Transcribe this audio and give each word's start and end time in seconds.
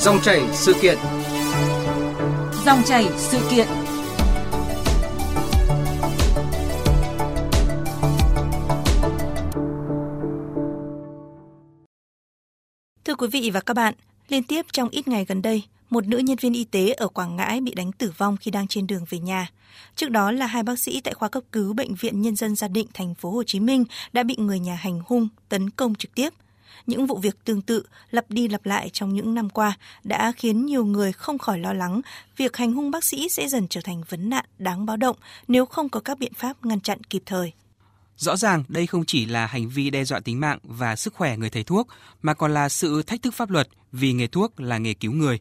Dòng 0.00 0.20
chảy 0.22 0.40
sự 0.52 0.74
kiện. 0.82 0.98
Dòng 2.66 2.82
chảy 2.84 3.08
sự 3.16 3.38
kiện. 3.50 3.66
Thưa 13.04 13.14
quý 13.14 13.28
vị 13.32 13.50
và 13.50 13.60
các 13.60 13.74
bạn, 13.74 13.94
liên 14.28 14.42
tiếp 14.42 14.66
trong 14.72 14.88
ít 14.88 15.08
ngày 15.08 15.24
gần 15.24 15.42
đây, 15.42 15.62
một 15.90 16.06
nữ 16.06 16.18
nhân 16.18 16.36
viên 16.40 16.52
y 16.52 16.64
tế 16.64 16.92
ở 16.92 17.08
Quảng 17.08 17.36
Ngãi 17.36 17.60
bị 17.60 17.74
đánh 17.74 17.92
tử 17.92 18.12
vong 18.18 18.36
khi 18.36 18.50
đang 18.50 18.66
trên 18.66 18.86
đường 18.86 19.04
về 19.08 19.18
nhà. 19.18 19.48
Trước 19.96 20.10
đó 20.10 20.32
là 20.32 20.46
hai 20.46 20.62
bác 20.62 20.78
sĩ 20.78 21.00
tại 21.00 21.14
khoa 21.14 21.28
cấp 21.28 21.42
cứu 21.52 21.72
bệnh 21.72 21.94
viện 21.94 22.22
Nhân 22.22 22.36
dân 22.36 22.56
Gia 22.56 22.68
Định 22.68 22.86
thành 22.94 23.14
phố 23.14 23.30
Hồ 23.30 23.42
Chí 23.46 23.60
Minh 23.60 23.84
đã 24.12 24.22
bị 24.22 24.36
người 24.38 24.58
nhà 24.58 24.74
hành 24.74 25.00
hung, 25.06 25.28
tấn 25.48 25.70
công 25.70 25.94
trực 25.94 26.14
tiếp. 26.14 26.34
Những 26.88 27.06
vụ 27.06 27.18
việc 27.18 27.44
tương 27.44 27.62
tự 27.62 27.82
lặp 28.10 28.30
đi 28.30 28.48
lặp 28.48 28.66
lại 28.66 28.90
trong 28.92 29.14
những 29.14 29.34
năm 29.34 29.50
qua 29.50 29.76
đã 30.04 30.32
khiến 30.36 30.66
nhiều 30.66 30.84
người 30.84 31.12
không 31.12 31.38
khỏi 31.38 31.58
lo 31.58 31.72
lắng 31.72 32.00
việc 32.36 32.56
hành 32.56 32.72
hung 32.72 32.90
bác 32.90 33.04
sĩ 33.04 33.28
sẽ 33.28 33.48
dần 33.48 33.68
trở 33.68 33.80
thành 33.84 34.02
vấn 34.08 34.30
nạn 34.30 34.44
đáng 34.58 34.86
báo 34.86 34.96
động 34.96 35.16
nếu 35.48 35.66
không 35.66 35.88
có 35.88 36.00
các 36.00 36.18
biện 36.18 36.32
pháp 36.34 36.64
ngăn 36.64 36.80
chặn 36.80 37.04
kịp 37.04 37.22
thời. 37.26 37.52
Rõ 38.16 38.36
ràng 38.36 38.64
đây 38.68 38.86
không 38.86 39.04
chỉ 39.04 39.26
là 39.26 39.46
hành 39.46 39.68
vi 39.68 39.90
đe 39.90 40.04
dọa 40.04 40.20
tính 40.20 40.40
mạng 40.40 40.58
và 40.62 40.96
sức 40.96 41.14
khỏe 41.14 41.36
người 41.36 41.50
thầy 41.50 41.64
thuốc, 41.64 41.88
mà 42.22 42.34
còn 42.34 42.54
là 42.54 42.68
sự 42.68 43.02
thách 43.02 43.22
thức 43.22 43.34
pháp 43.34 43.50
luật 43.50 43.68
vì 43.92 44.12
nghề 44.12 44.26
thuốc 44.26 44.60
là 44.60 44.78
nghề 44.78 44.94
cứu 44.94 45.12
người. 45.12 45.38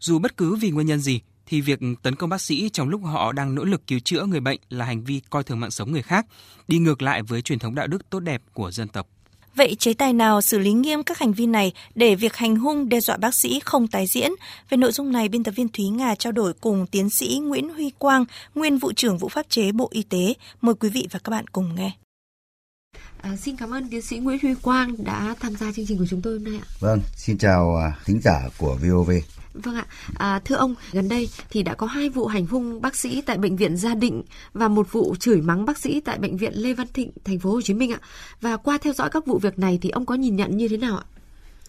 Dù 0.00 0.18
bất 0.18 0.36
cứ 0.36 0.54
vì 0.54 0.70
nguyên 0.70 0.86
nhân 0.86 1.00
gì, 1.00 1.20
thì 1.46 1.60
việc 1.60 1.80
tấn 2.02 2.16
công 2.16 2.30
bác 2.30 2.40
sĩ 2.40 2.70
trong 2.72 2.88
lúc 2.88 3.00
họ 3.04 3.32
đang 3.32 3.54
nỗ 3.54 3.64
lực 3.64 3.86
cứu 3.86 3.98
chữa 4.04 4.24
người 4.24 4.40
bệnh 4.40 4.60
là 4.68 4.84
hành 4.84 5.04
vi 5.04 5.20
coi 5.30 5.44
thường 5.44 5.60
mạng 5.60 5.70
sống 5.70 5.92
người 5.92 6.02
khác, 6.02 6.26
đi 6.68 6.78
ngược 6.78 7.02
lại 7.02 7.22
với 7.22 7.42
truyền 7.42 7.58
thống 7.58 7.74
đạo 7.74 7.86
đức 7.86 8.10
tốt 8.10 8.20
đẹp 8.20 8.42
của 8.52 8.70
dân 8.70 8.88
tộc. 8.88 9.08
Vậy 9.56 9.74
chế 9.78 9.94
tài 9.94 10.12
nào 10.12 10.40
xử 10.40 10.58
lý 10.58 10.72
nghiêm 10.72 11.02
các 11.02 11.18
hành 11.18 11.32
vi 11.32 11.46
này 11.46 11.72
để 11.94 12.14
việc 12.14 12.36
hành 12.36 12.56
hung 12.56 12.88
đe 12.88 13.00
dọa 13.00 13.16
bác 13.16 13.34
sĩ 13.34 13.60
không 13.64 13.88
tái 13.88 14.06
diễn? 14.06 14.30
Về 14.68 14.76
nội 14.76 14.92
dung 14.92 15.12
này, 15.12 15.28
biên 15.28 15.44
tập 15.44 15.50
viên 15.50 15.68
Thúy 15.68 15.88
Nga 15.88 16.14
trao 16.14 16.32
đổi 16.32 16.52
cùng 16.52 16.86
tiến 16.86 17.10
sĩ 17.10 17.40
Nguyễn 17.42 17.74
Huy 17.74 17.90
Quang, 17.98 18.24
nguyên 18.54 18.78
vụ 18.78 18.92
trưởng 18.92 19.18
vụ 19.18 19.28
pháp 19.28 19.46
chế 19.48 19.72
Bộ 19.72 19.88
Y 19.92 20.02
tế. 20.02 20.34
Mời 20.60 20.74
quý 20.74 20.88
vị 20.88 21.08
và 21.10 21.18
các 21.24 21.30
bạn 21.30 21.46
cùng 21.48 21.74
nghe. 21.74 21.92
À, 23.22 23.36
xin 23.36 23.56
cảm 23.56 23.70
ơn 23.70 23.88
tiến 23.88 24.02
sĩ 24.02 24.18
Nguyễn 24.18 24.38
Huy 24.42 24.54
Quang 24.62 25.04
đã 25.04 25.34
tham 25.40 25.56
gia 25.56 25.72
chương 25.72 25.86
trình 25.86 25.98
của 25.98 26.06
chúng 26.10 26.22
tôi 26.22 26.32
hôm 26.32 26.44
nay 26.44 26.60
ạ. 26.62 26.66
Vâng, 26.80 27.00
xin 27.16 27.38
chào 27.38 27.76
à, 27.76 27.96
thính 28.04 28.20
giả 28.22 28.48
của 28.58 28.78
VOV. 28.82 29.10
Vâng 29.62 29.74
ạ, 29.74 29.86
à, 30.14 30.40
thưa 30.44 30.54
ông, 30.54 30.74
gần 30.92 31.08
đây 31.08 31.28
thì 31.50 31.62
đã 31.62 31.74
có 31.74 31.86
hai 31.86 32.08
vụ 32.08 32.26
hành 32.26 32.46
hung 32.46 32.80
bác 32.80 32.96
sĩ 32.96 33.20
tại 33.20 33.38
bệnh 33.38 33.56
viện 33.56 33.76
Gia 33.76 33.94
Định 33.94 34.22
và 34.52 34.68
một 34.68 34.92
vụ 34.92 35.14
chửi 35.20 35.40
mắng 35.40 35.64
bác 35.64 35.78
sĩ 35.78 36.00
tại 36.00 36.18
bệnh 36.18 36.36
viện 36.36 36.52
Lê 36.54 36.74
Văn 36.74 36.86
Thịnh, 36.94 37.10
thành 37.24 37.38
phố 37.38 37.50
Hồ 37.50 37.62
Chí 37.62 37.74
Minh 37.74 37.92
ạ. 37.92 37.98
Và 38.40 38.56
qua 38.56 38.78
theo 38.78 38.92
dõi 38.92 39.10
các 39.10 39.26
vụ 39.26 39.38
việc 39.38 39.58
này 39.58 39.78
thì 39.82 39.90
ông 39.90 40.06
có 40.06 40.14
nhìn 40.14 40.36
nhận 40.36 40.56
như 40.56 40.68
thế 40.68 40.76
nào 40.76 40.96
ạ? 40.96 41.04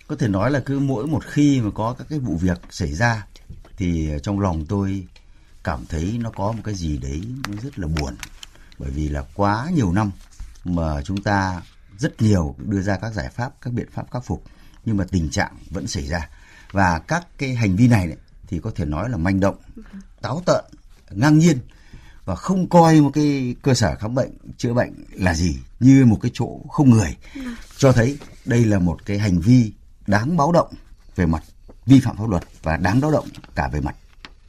Có 0.08 0.16
thể 0.16 0.28
nói 0.28 0.52
là 0.52 0.60
cứ 0.60 0.80
mỗi 0.80 1.08
một 1.08 1.26
khi 1.26 1.62
mà 1.62 1.72
có 1.72 1.96
các 1.98 2.08
cái 2.10 2.20
vụ 2.20 2.38
việc 2.42 2.62
xảy 2.70 2.94
ra 2.94 3.26
thì 3.78 4.10
trong 4.24 4.40
lòng 4.40 4.66
tôi 4.66 5.08
cảm 5.64 5.86
thấy 5.90 6.20
nó 6.22 6.30
có 6.30 6.52
một 6.52 6.62
cái 6.64 6.76
gì 6.76 6.98
đấy 6.98 7.22
nó 7.48 7.62
rất 7.64 7.80
là 7.80 7.88
buồn 7.88 8.16
bởi 8.80 8.92
vì 8.92 9.10
là 9.10 9.24
quá 9.34 9.70
nhiều 9.74 9.92
năm 9.92 10.12
mà 10.64 11.02
chúng 11.02 11.24
ta 11.24 11.62
rất 11.98 12.22
nhiều 12.22 12.56
đưa 12.58 12.82
ra 12.82 12.98
các 12.98 13.14
giải 13.14 13.30
pháp, 13.30 13.62
các 13.62 13.74
biện 13.74 13.88
pháp 13.92 14.12
khắc 14.12 14.26
phục 14.26 14.44
nhưng 14.86 14.98
mà 14.98 15.06
tình 15.12 15.30
trạng 15.30 15.58
vẫn 15.70 15.88
xảy 15.88 16.08
ra 16.08 16.30
và 16.72 17.00
các 17.08 17.28
cái 17.38 17.56
hành 17.56 17.76
vi 17.76 17.88
này, 17.88 18.08
này 18.08 18.18
thì 18.48 18.60
có 18.60 18.72
thể 18.76 18.86
nói 18.86 19.10
là 19.10 19.18
manh 19.18 19.40
động, 19.40 19.56
táo 20.22 20.42
tợn, 20.46 20.66
ngang 21.12 21.38
nhiên 21.38 21.58
và 22.26 22.36
không 22.36 22.70
coi 22.70 23.02
một 23.02 23.12
cái 23.14 23.56
cơ 23.62 23.74
sở 23.74 23.96
khám 23.96 24.16
bệnh 24.16 24.38
chữa 24.58 24.74
bệnh 24.74 24.94
là 25.12 25.34
gì 25.34 25.58
như 25.80 26.06
một 26.06 26.20
cái 26.22 26.32
chỗ 26.34 26.60
không 26.70 26.90
người 26.90 27.18
cho 27.78 27.92
thấy 27.92 28.18
đây 28.46 28.66
là 28.66 28.80
một 28.80 29.06
cái 29.06 29.20
hành 29.20 29.40
vi 29.40 29.74
đáng 30.08 30.38
báo 30.38 30.52
động 30.52 30.74
về 31.16 31.26
mặt 31.26 31.44
vi 31.86 32.00
phạm 32.00 32.18
pháp 32.18 32.30
luật 32.30 32.44
và 32.64 32.78
đáng 32.78 33.02
báo 33.02 33.12
động 33.12 33.28
cả 33.56 33.68
về 33.68 33.82
mặt 33.82 33.96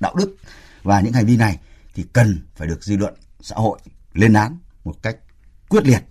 đạo 0.01 0.15
đức 0.15 0.37
và 0.83 1.01
những 1.01 1.13
hành 1.13 1.27
vi 1.27 1.37
này 1.37 1.59
thì 1.95 2.05
cần 2.13 2.41
phải 2.57 2.69
được 2.69 2.85
dư 2.85 2.97
luận 2.97 3.15
xã 3.41 3.57
hội 3.57 3.79
lên 4.13 4.33
án 4.33 4.59
một 4.85 4.95
cách 5.03 5.17
quyết 5.69 5.87
liệt 5.87 6.03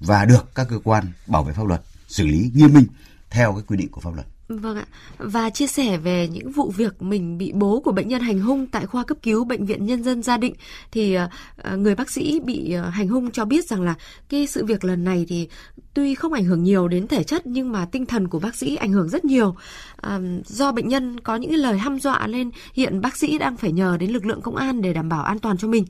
và 0.00 0.24
được 0.24 0.54
các 0.54 0.66
cơ 0.70 0.78
quan 0.84 1.12
bảo 1.26 1.44
vệ 1.44 1.52
pháp 1.52 1.66
luật 1.66 1.82
xử 2.08 2.26
lý 2.26 2.50
nghiêm 2.54 2.74
minh 2.74 2.86
theo 3.30 3.52
cái 3.52 3.62
quy 3.66 3.76
định 3.76 3.90
của 3.90 4.00
pháp 4.00 4.14
luật. 4.14 4.26
Vâng 4.50 4.76
ạ. 4.76 4.84
Và 5.18 5.50
chia 5.50 5.66
sẻ 5.66 5.96
về 5.96 6.28
những 6.28 6.50
vụ 6.50 6.70
việc 6.70 7.02
mình 7.02 7.38
bị 7.38 7.52
bố 7.54 7.80
của 7.80 7.92
bệnh 7.92 8.08
nhân 8.08 8.20
hành 8.20 8.40
hung 8.40 8.66
tại 8.66 8.86
khoa 8.86 9.04
cấp 9.04 9.18
cứu 9.22 9.44
bệnh 9.44 9.66
viện 9.66 9.86
Nhân 9.86 10.02
dân 10.02 10.22
Gia 10.22 10.36
Định 10.36 10.54
thì 10.92 11.14
ờ, 11.14 11.28
ờ, 11.56 11.76
người 11.76 11.94
bác 11.94 12.10
sĩ 12.10 12.40
bị 12.40 12.72
ờ, 12.72 12.88
hành 12.88 13.08
hung 13.08 13.30
cho 13.30 13.44
biết 13.44 13.64
rằng 13.64 13.82
là 13.82 13.94
cái 14.28 14.46
sự 14.46 14.64
việc 14.64 14.84
lần 14.84 15.04
này 15.04 15.26
thì 15.28 15.48
tuy 15.94 16.14
không 16.14 16.32
ảnh 16.32 16.44
hưởng 16.44 16.62
nhiều 16.62 16.88
đến 16.88 17.08
thể 17.08 17.22
chất 17.22 17.46
nhưng 17.46 17.72
mà 17.72 17.86
tinh 17.92 18.06
thần 18.06 18.28
của 18.28 18.38
bác 18.38 18.56
sĩ 18.56 18.76
ảnh 18.76 18.92
hưởng 18.92 19.08
rất 19.08 19.24
nhiều. 19.24 19.54
À, 19.96 20.20
do 20.46 20.72
bệnh 20.72 20.88
nhân 20.88 21.20
có 21.20 21.36
những 21.36 21.54
lời 21.54 21.78
hăm 21.78 22.00
dọa 22.00 22.26
lên 22.26 22.50
hiện 22.74 23.00
bác 23.00 23.16
sĩ 23.16 23.38
đang 23.38 23.56
phải 23.56 23.72
nhờ 23.72 23.96
đến 24.00 24.10
lực 24.10 24.26
lượng 24.26 24.40
công 24.40 24.56
an 24.56 24.82
để 24.82 24.92
đảm 24.92 25.08
bảo 25.08 25.22
an 25.22 25.38
toàn 25.38 25.58
cho 25.58 25.68
mình. 25.68 25.84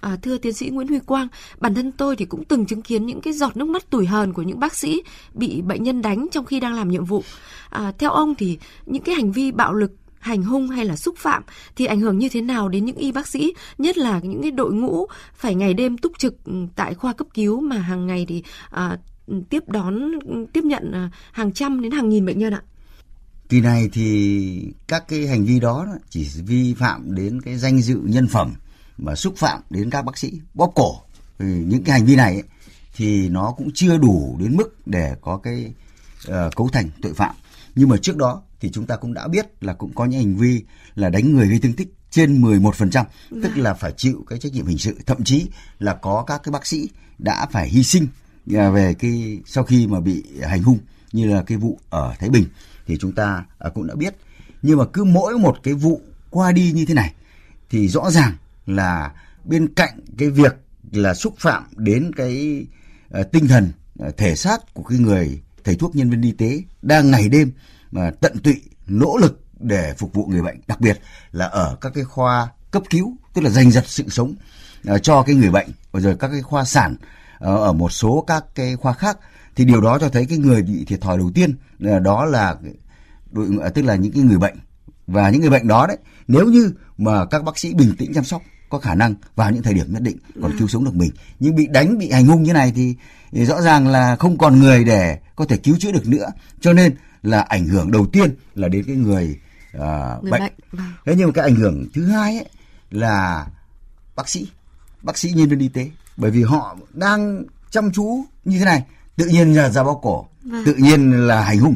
À, 0.00 0.16
thưa 0.22 0.38
tiến 0.38 0.52
sĩ 0.52 0.70
Nguyễn 0.70 0.88
Huy 0.88 0.98
Quang, 0.98 1.28
bản 1.58 1.74
thân 1.74 1.92
tôi 1.92 2.16
thì 2.16 2.24
cũng 2.24 2.44
từng 2.44 2.66
chứng 2.66 2.82
kiến 2.82 3.06
những 3.06 3.20
cái 3.20 3.32
giọt 3.32 3.56
nước 3.56 3.68
mắt 3.68 3.90
tủi 3.90 4.06
hờn 4.06 4.32
của 4.32 4.42
những 4.42 4.60
bác 4.60 4.74
sĩ 4.76 5.02
bị 5.34 5.62
bệnh 5.62 5.82
nhân 5.82 6.02
đánh 6.02 6.26
trong 6.30 6.44
khi 6.44 6.60
đang 6.60 6.74
làm 6.74 6.88
nhiệm 6.88 7.04
vụ. 7.04 7.22
À, 7.70 7.92
theo 7.98 8.10
ông 8.10 8.34
thì 8.34 8.58
những 8.86 9.02
cái 9.02 9.14
hành 9.14 9.32
vi 9.32 9.52
bạo 9.52 9.74
lực 9.74 9.90
hành 10.24 10.42
hung 10.42 10.68
hay 10.68 10.84
là 10.84 10.96
xúc 10.96 11.14
phạm 11.18 11.42
thì 11.76 11.86
ảnh 11.86 12.00
hưởng 12.00 12.18
như 12.18 12.28
thế 12.28 12.40
nào 12.40 12.68
đến 12.68 12.84
những 12.84 12.96
y 12.96 13.12
bác 13.12 13.26
sĩ, 13.26 13.54
nhất 13.78 13.98
là 13.98 14.20
những 14.20 14.42
cái 14.42 14.50
đội 14.50 14.72
ngũ 14.72 15.06
phải 15.34 15.54
ngày 15.54 15.74
đêm 15.74 15.98
túc 15.98 16.18
trực 16.18 16.44
ừ, 16.44 16.52
tại 16.76 16.94
khoa 16.94 17.12
cấp 17.12 17.26
cứu 17.34 17.60
mà 17.60 17.78
hàng 17.78 18.06
ngày 18.06 18.26
thì 18.28 18.42
à, 18.70 18.98
tiếp 19.50 19.68
đón 19.68 20.12
tiếp 20.52 20.64
nhận 20.64 20.92
à, 20.92 21.10
hàng 21.32 21.52
trăm 21.52 21.80
đến 21.80 21.92
hàng 21.92 22.08
nghìn 22.08 22.26
bệnh 22.26 22.38
nhân 22.38 22.54
ạ. 22.54 22.62
Kỳ 23.48 23.60
này 23.60 23.88
thì 23.92 24.72
các 24.88 25.08
cái 25.08 25.26
hành 25.26 25.44
vi 25.44 25.60
đó 25.60 25.86
chỉ 26.10 26.28
vi 26.46 26.74
phạm 26.74 27.14
đến 27.14 27.40
cái 27.40 27.56
danh 27.56 27.80
dự 27.80 28.00
nhân 28.04 28.28
phẩm 28.28 28.54
mà 28.98 29.14
xúc 29.14 29.34
phạm 29.36 29.60
đến 29.70 29.90
các 29.90 30.04
bác 30.04 30.18
sĩ 30.18 30.40
bóp 30.54 30.72
cổ 30.74 31.00
thì 31.38 31.46
những 31.46 31.84
cái 31.84 31.98
hành 31.98 32.06
vi 32.06 32.16
này 32.16 32.34
ấy, 32.34 32.42
thì 32.96 33.28
nó 33.28 33.54
cũng 33.56 33.70
chưa 33.74 33.98
đủ 33.98 34.36
đến 34.40 34.56
mức 34.56 34.86
để 34.86 35.14
có 35.20 35.36
cái 35.36 35.72
uh, 36.28 36.56
cấu 36.56 36.68
thành 36.68 36.90
tội 37.02 37.14
phạm 37.14 37.34
nhưng 37.74 37.88
mà 37.88 37.96
trước 37.96 38.16
đó 38.16 38.42
thì 38.60 38.70
chúng 38.70 38.86
ta 38.86 38.96
cũng 38.96 39.14
đã 39.14 39.28
biết 39.28 39.46
là 39.60 39.72
cũng 39.72 39.94
có 39.94 40.04
những 40.04 40.20
hành 40.20 40.36
vi 40.36 40.62
là 40.94 41.10
đánh 41.10 41.34
người 41.34 41.48
gây 41.48 41.58
thương 41.58 41.72
tích 41.72 41.94
trên 42.10 42.42
11%, 42.42 42.70
tức 42.70 43.04
Vâng. 43.30 43.52
là 43.56 43.74
phải 43.74 43.92
chịu 43.96 44.24
cái 44.28 44.38
trách 44.38 44.52
nhiệm 44.52 44.66
hình 44.66 44.78
sự, 44.78 44.98
thậm 45.06 45.24
chí 45.24 45.46
là 45.78 45.94
có 45.94 46.24
các 46.26 46.42
cái 46.44 46.52
bác 46.52 46.66
sĩ 46.66 46.88
đã 47.18 47.46
phải 47.52 47.68
hy 47.68 47.82
sinh 47.82 48.06
à, 48.54 48.70
về 48.70 48.94
cái 48.94 49.38
sau 49.46 49.64
khi 49.64 49.86
mà 49.86 50.00
bị 50.00 50.22
hành 50.42 50.62
hung 50.62 50.78
như 51.12 51.34
là 51.34 51.42
cái 51.42 51.58
vụ 51.58 51.78
ở 51.90 52.14
Thái 52.18 52.30
Bình 52.30 52.44
thì 52.86 52.96
chúng 53.00 53.12
ta 53.12 53.44
à, 53.58 53.70
cũng 53.74 53.86
đã 53.86 53.94
biết. 53.94 54.16
Nhưng 54.62 54.78
mà 54.78 54.84
cứ 54.92 55.04
mỗi 55.04 55.38
một 55.38 55.56
cái 55.62 55.74
vụ 55.74 56.00
qua 56.30 56.52
đi 56.52 56.72
như 56.72 56.84
thế 56.84 56.94
này 56.94 57.12
thì 57.70 57.88
rõ 57.88 58.10
ràng 58.10 58.32
là 58.66 59.12
bên 59.44 59.74
cạnh 59.74 60.00
cái 60.18 60.30
việc 60.30 60.54
là 60.92 61.14
xúc 61.14 61.34
phạm 61.38 61.64
đến 61.76 62.10
cái 62.16 62.66
uh, 63.20 63.32
tinh 63.32 63.48
thần 63.48 63.72
uh, 64.08 64.16
thể 64.16 64.36
xác 64.36 64.74
của 64.74 64.82
cái 64.82 64.98
người 64.98 65.42
thầy 65.64 65.76
thuốc 65.76 65.96
nhân 65.96 66.10
viên 66.10 66.22
y 66.22 66.32
tế 66.32 66.62
đang 66.82 67.10
ngày 67.10 67.28
đêm 67.28 67.52
mà 67.90 68.10
tận 68.20 68.38
tụy 68.38 68.62
nỗ 68.86 69.16
lực 69.20 69.40
để 69.60 69.94
phục 69.98 70.12
vụ 70.14 70.26
người 70.26 70.42
bệnh 70.42 70.60
đặc 70.66 70.80
biệt 70.80 71.00
là 71.32 71.46
ở 71.46 71.76
các 71.80 71.92
cái 71.94 72.04
khoa 72.04 72.48
cấp 72.70 72.82
cứu 72.90 73.16
tức 73.34 73.42
là 73.42 73.50
giành 73.50 73.70
giật 73.70 73.84
sự 73.86 74.04
sống 74.08 74.34
uh, 74.94 75.02
cho 75.02 75.22
cái 75.22 75.34
người 75.34 75.50
bệnh 75.50 75.68
và 75.92 76.00
rồi 76.00 76.16
các 76.18 76.28
cái 76.28 76.42
khoa 76.42 76.64
sản 76.64 76.96
uh, 77.00 77.40
ở 77.40 77.72
một 77.72 77.92
số 77.92 78.24
các 78.26 78.44
cái 78.54 78.76
khoa 78.76 78.92
khác. 78.92 79.18
Thì 79.56 79.64
điều 79.64 79.80
đó 79.80 79.98
cho 79.98 80.08
thấy 80.08 80.26
cái 80.26 80.38
người 80.38 80.62
bị 80.62 80.84
thiệt 80.84 81.00
thòi 81.00 81.18
đầu 81.18 81.30
tiên 81.34 81.56
uh, 81.96 82.02
đó 82.02 82.24
là 82.24 82.56
đội 83.32 83.48
uh, 83.66 83.74
tức 83.74 83.82
là 83.82 83.94
những 83.94 84.12
cái 84.12 84.22
người 84.22 84.38
bệnh. 84.38 84.56
Và 85.06 85.30
những 85.30 85.40
người 85.40 85.50
bệnh 85.50 85.68
đó 85.68 85.86
đấy 85.86 85.98
nếu 86.28 86.46
như 86.46 86.72
mà 86.98 87.26
các 87.26 87.44
bác 87.44 87.58
sĩ 87.58 87.74
bình 87.74 87.94
tĩnh 87.98 88.12
chăm 88.14 88.24
sóc 88.24 88.42
có 88.68 88.78
khả 88.78 88.94
năng 88.94 89.14
vào 89.36 89.50
những 89.50 89.62
thời 89.62 89.74
điểm 89.74 89.92
nhất 89.92 90.02
định 90.02 90.16
còn 90.42 90.58
cứu 90.58 90.68
sống 90.68 90.84
được 90.84 90.94
mình 90.94 91.10
nhưng 91.40 91.56
bị 91.56 91.66
đánh 91.66 91.98
bị 91.98 92.10
hành 92.10 92.26
hung 92.26 92.42
như 92.42 92.52
này 92.52 92.72
thì, 92.76 92.94
thì 93.32 93.44
rõ 93.44 93.60
ràng 93.62 93.88
là 93.88 94.16
không 94.16 94.38
còn 94.38 94.60
người 94.60 94.84
để 94.84 95.18
có 95.36 95.44
thể 95.44 95.56
cứu 95.56 95.76
chữa 95.80 95.92
được 95.92 96.08
nữa 96.08 96.26
cho 96.60 96.72
nên 96.72 96.94
là 97.22 97.40
ảnh 97.40 97.66
hưởng 97.66 97.90
đầu 97.90 98.06
tiên 98.06 98.34
là 98.54 98.68
đến 98.68 98.84
cái 98.86 98.96
người, 98.96 99.38
à, 99.72 100.16
Người 100.22 100.30
bệnh. 100.30 100.40
bệnh. 100.40 100.52
Vâng. 100.72 100.92
thế 101.06 101.14
nhưng 101.18 101.26
mà 101.26 101.32
cái 101.32 101.44
ảnh 101.44 101.54
hưởng 101.56 101.86
thứ 101.94 102.06
hai 102.06 102.36
ấy 102.36 102.46
là 102.90 103.46
bác 104.16 104.28
sĩ 104.28 104.48
bác 105.02 105.18
sĩ 105.18 105.30
nhân 105.30 105.48
viên 105.48 105.58
y 105.58 105.68
tế 105.68 105.90
bởi 106.16 106.30
vì 106.30 106.42
họ 106.42 106.76
đang 106.92 107.44
chăm 107.70 107.92
chú 107.92 108.24
như 108.44 108.58
thế 108.58 108.64
này 108.64 108.82
tự 109.16 109.26
nhiên 109.26 109.54
là 109.54 109.70
ra 109.70 109.84
bóp 109.84 110.00
cổ 110.02 110.26
Vâng. 110.42 110.62
tự 110.66 110.74
nhiên 110.74 111.26
là 111.26 111.40
hành 111.44 111.58
hung 111.58 111.74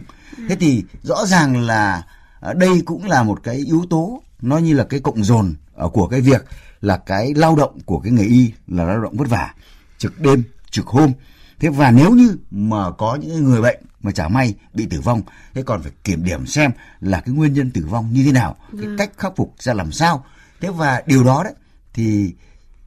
thế 0.48 0.56
thì 0.60 0.84
rõ 1.02 1.26
ràng 1.26 1.60
là 1.60 2.06
à, 2.40 2.52
đây 2.52 2.82
cũng 2.84 3.04
là 3.08 3.22
một 3.22 3.40
cái 3.42 3.56
yếu 3.56 3.84
tố 3.90 4.22
nó 4.42 4.58
như 4.58 4.74
là 4.74 4.84
cái 4.84 5.00
cộng 5.00 5.24
dồn 5.24 5.54
ờ, 5.74 5.88
của 5.88 6.06
cái 6.08 6.20
việc 6.20 6.44
là 6.80 6.96
cái 6.96 7.34
lao 7.34 7.56
động 7.56 7.78
của 7.84 7.98
cái 7.98 8.12
nghề 8.12 8.24
y 8.24 8.52
là 8.66 8.84
lao 8.84 9.00
động 9.00 9.16
vất 9.16 9.28
vả 9.28 9.54
trực 9.98 10.20
đêm 10.20 10.42
trực 10.70 10.86
hôm. 10.86 11.12
Thế 11.60 11.68
và 11.68 11.90
nếu 11.90 12.10
như 12.10 12.36
mà 12.50 12.90
có 12.90 13.18
những 13.20 13.44
người 13.44 13.62
bệnh 13.62 13.80
mà 14.00 14.12
chả 14.12 14.28
may 14.28 14.54
bị 14.74 14.86
tử 14.86 15.00
vong 15.00 15.22
thế 15.54 15.62
còn 15.62 15.82
phải 15.82 15.92
kiểm 16.04 16.24
điểm 16.24 16.46
xem 16.46 16.70
là 17.00 17.20
cái 17.20 17.34
nguyên 17.34 17.52
nhân 17.52 17.70
tử 17.70 17.86
vong 17.90 18.12
như 18.12 18.24
thế 18.24 18.32
nào 18.32 18.56
cái 18.80 18.86
cách 18.98 19.10
khắc 19.16 19.32
phục 19.36 19.54
ra 19.58 19.74
làm 19.74 19.92
sao. 19.92 20.24
Thế 20.60 20.68
và 20.70 21.02
điều 21.06 21.24
đó 21.24 21.44
đấy 21.44 21.54
thì 21.94 22.34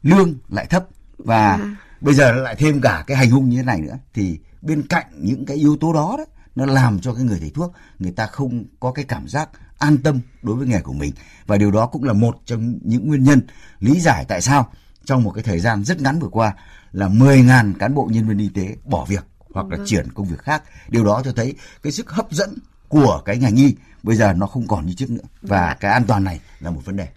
lương 0.04 0.36
lại 0.50 0.66
thấp 0.66 0.86
và 1.18 1.60
bây 2.02 2.14
giờ 2.14 2.32
lại 2.32 2.56
thêm 2.56 2.82
cả 2.82 3.04
cái 3.08 3.18
hành 3.18 3.30
hung 3.30 3.50
như 3.50 3.58
thế 3.58 3.64
này 3.64 3.82
nữa. 3.82 3.98
Thì 4.14 4.40
bên 4.62 4.88
cạnh 4.88 5.06
những 5.18 5.46
cái 5.46 5.58
yếu 5.58 5.78
tố 5.78 5.94
đó 5.94 6.16
đấy 6.18 6.28
nó 6.56 6.66
làm 6.66 7.00
cho 7.00 7.14
cái 7.14 7.24
người 7.24 7.40
thầy 7.40 7.50
thuốc 7.50 7.74
người 8.00 8.12
ta 8.12 8.26
không 8.26 8.66
có 8.80 8.92
cái 8.92 9.06
cảm 9.06 9.28
giác 9.28 9.50
an 9.78 9.98
tâm 9.98 10.20
đối 10.42 10.56
với 10.56 10.68
nghề 10.68 10.82
của 10.82 10.94
mình 10.94 11.14
và 11.48 11.58
điều 11.58 11.72
đó 11.72 11.86
cũng 11.86 12.04
là 12.04 12.14
một 12.14 12.42
trong 12.46 12.80
những 12.82 13.08
nguyên 13.08 13.24
nhân 13.24 13.42
lý 13.80 14.00
giải 14.00 14.26
tại 14.28 14.42
sao 14.42 14.72
trong 15.06 15.24
một 15.24 15.32
cái 15.32 15.44
thời 15.44 15.60
gian 15.60 15.84
rất 15.84 16.02
ngắn 16.02 16.20
vừa 16.20 16.28
qua 16.28 16.54
là 16.92 17.08
10.000 17.08 17.74
cán 17.74 17.96
bộ 17.96 18.10
nhân 18.12 18.28
viên 18.28 18.38
y 18.38 18.50
tế 18.50 18.76
bỏ 18.86 19.06
việc 19.06 19.26
hoặc 19.54 19.68
là 19.70 19.78
vâng. 19.78 19.86
chuyển 19.88 20.12
công 20.12 20.28
việc 20.28 20.40
khác. 20.40 20.64
Điều 20.88 21.04
đó 21.04 21.22
cho 21.26 21.32
thấy 21.32 21.56
cái 21.84 21.92
sức 21.92 22.10
hấp 22.10 22.32
dẫn 22.32 22.58
của 22.88 23.22
cái 23.26 23.38
ngành 23.38 23.56
y 23.56 23.76
bây 24.04 24.16
giờ 24.16 24.34
nó 24.34 24.48
không 24.48 24.68
còn 24.68 24.86
như 24.86 24.94
trước 24.94 25.10
nữa 25.10 25.24
và 25.42 25.68
vâng. 25.68 25.78
cái 25.80 25.92
an 25.92 26.04
toàn 26.08 26.24
này 26.24 26.40
là 26.60 26.72
một 26.72 26.82
vấn 26.86 26.98
đề. 26.98 27.08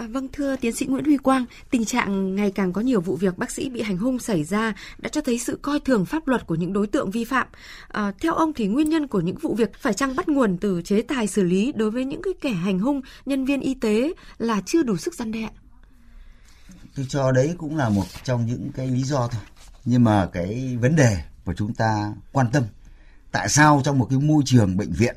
À, 0.00 0.06
vâng 0.06 0.28
thưa 0.32 0.56
tiến 0.56 0.72
sĩ 0.72 0.86
Nguyễn 0.86 1.04
Huy 1.04 1.16
Quang, 1.16 1.44
tình 1.70 1.84
trạng 1.84 2.34
ngày 2.34 2.50
càng 2.50 2.72
có 2.72 2.80
nhiều 2.80 3.00
vụ 3.00 3.16
việc 3.16 3.38
bác 3.38 3.50
sĩ 3.50 3.70
bị 3.70 3.82
hành 3.82 3.96
hung 3.96 4.18
xảy 4.18 4.44
ra 4.44 4.74
đã 4.98 5.08
cho 5.08 5.20
thấy 5.20 5.38
sự 5.38 5.58
coi 5.62 5.80
thường 5.80 6.06
pháp 6.06 6.28
luật 6.28 6.46
của 6.46 6.54
những 6.54 6.72
đối 6.72 6.86
tượng 6.86 7.10
vi 7.10 7.24
phạm. 7.24 7.46
À, 7.88 8.12
theo 8.20 8.34
ông 8.34 8.52
thì 8.52 8.66
nguyên 8.66 8.88
nhân 8.88 9.08
của 9.08 9.20
những 9.20 9.36
vụ 9.36 9.54
việc 9.54 9.70
phải 9.80 9.94
chăng 9.94 10.16
bắt 10.16 10.28
nguồn 10.28 10.58
từ 10.58 10.82
chế 10.84 11.02
tài 11.02 11.26
xử 11.26 11.42
lý 11.44 11.72
đối 11.72 11.90
với 11.90 12.04
những 12.04 12.22
cái 12.22 12.32
kẻ 12.40 12.50
hành 12.50 12.78
hung 12.78 13.00
nhân 13.26 13.44
viên 13.44 13.60
y 13.60 13.74
tế 13.74 14.12
là 14.38 14.60
chưa 14.66 14.82
đủ 14.82 14.96
sức 14.96 15.14
gian 15.14 15.32
đe? 15.32 15.48
Tôi 16.96 17.06
cho 17.08 17.32
đấy 17.32 17.54
cũng 17.58 17.76
là 17.76 17.88
một 17.88 18.04
trong 18.24 18.46
những 18.46 18.70
cái 18.74 18.86
lý 18.86 19.02
do 19.02 19.28
thôi. 19.32 19.42
Nhưng 19.84 20.04
mà 20.04 20.28
cái 20.32 20.78
vấn 20.80 20.96
đề 20.96 21.16
mà 21.46 21.54
chúng 21.56 21.74
ta 21.74 22.12
quan 22.32 22.46
tâm 22.52 22.62
tại 23.32 23.48
sao 23.48 23.82
trong 23.84 23.98
một 23.98 24.06
cái 24.10 24.18
môi 24.18 24.42
trường 24.46 24.76
bệnh 24.76 24.92
viện 24.92 25.16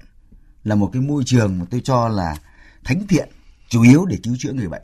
là 0.64 0.76
một 0.76 0.90
cái 0.94 1.02
môi 1.02 1.24
trường 1.26 1.60
mà 1.60 1.66
tôi 1.70 1.82
cho 1.84 2.08
là 2.08 2.36
thánh 2.84 3.08
thiện 3.08 3.30
chủ 3.74 3.82
yếu 3.82 4.06
để 4.06 4.18
cứu 4.24 4.36
chữa 4.40 4.54
người 4.54 4.68
bệnh. 4.68 4.82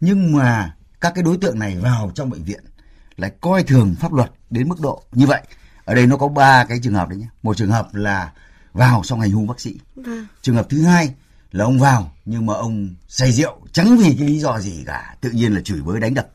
Nhưng 0.00 0.32
mà 0.32 0.74
các 1.00 1.12
cái 1.14 1.24
đối 1.24 1.36
tượng 1.36 1.58
này 1.58 1.76
vào 1.76 2.12
trong 2.14 2.30
bệnh 2.30 2.44
viện 2.44 2.64
lại 3.16 3.32
coi 3.40 3.62
thường 3.62 3.94
pháp 4.00 4.12
luật 4.12 4.32
đến 4.50 4.68
mức 4.68 4.80
độ 4.80 5.02
như 5.12 5.26
vậy. 5.26 5.42
Ở 5.84 5.94
đây 5.94 6.06
nó 6.06 6.16
có 6.16 6.28
ba 6.28 6.64
cái 6.64 6.78
trường 6.82 6.94
hợp 6.94 7.08
đấy 7.08 7.18
nhé. 7.18 7.26
Một 7.42 7.56
trường 7.56 7.70
hợp 7.70 7.94
là 7.94 8.32
vào 8.72 9.02
xong 9.02 9.20
hành 9.20 9.30
hung 9.30 9.46
bác 9.46 9.60
sĩ. 9.60 9.78
Vâng. 9.96 10.26
Trường 10.42 10.54
hợp 10.54 10.66
thứ 10.70 10.82
hai 10.82 11.14
là 11.52 11.64
ông 11.64 11.78
vào 11.78 12.12
nhưng 12.24 12.46
mà 12.46 12.54
ông 12.54 12.94
say 13.08 13.32
rượu 13.32 13.60
chẳng 13.72 13.98
vì 13.98 14.16
cái 14.18 14.28
lý 14.28 14.38
do 14.38 14.60
gì 14.60 14.82
cả, 14.86 15.16
tự 15.20 15.30
nhiên 15.30 15.52
là 15.52 15.60
chửi 15.60 15.82
bới 15.82 16.00
đánh 16.00 16.14
đập 16.14 16.28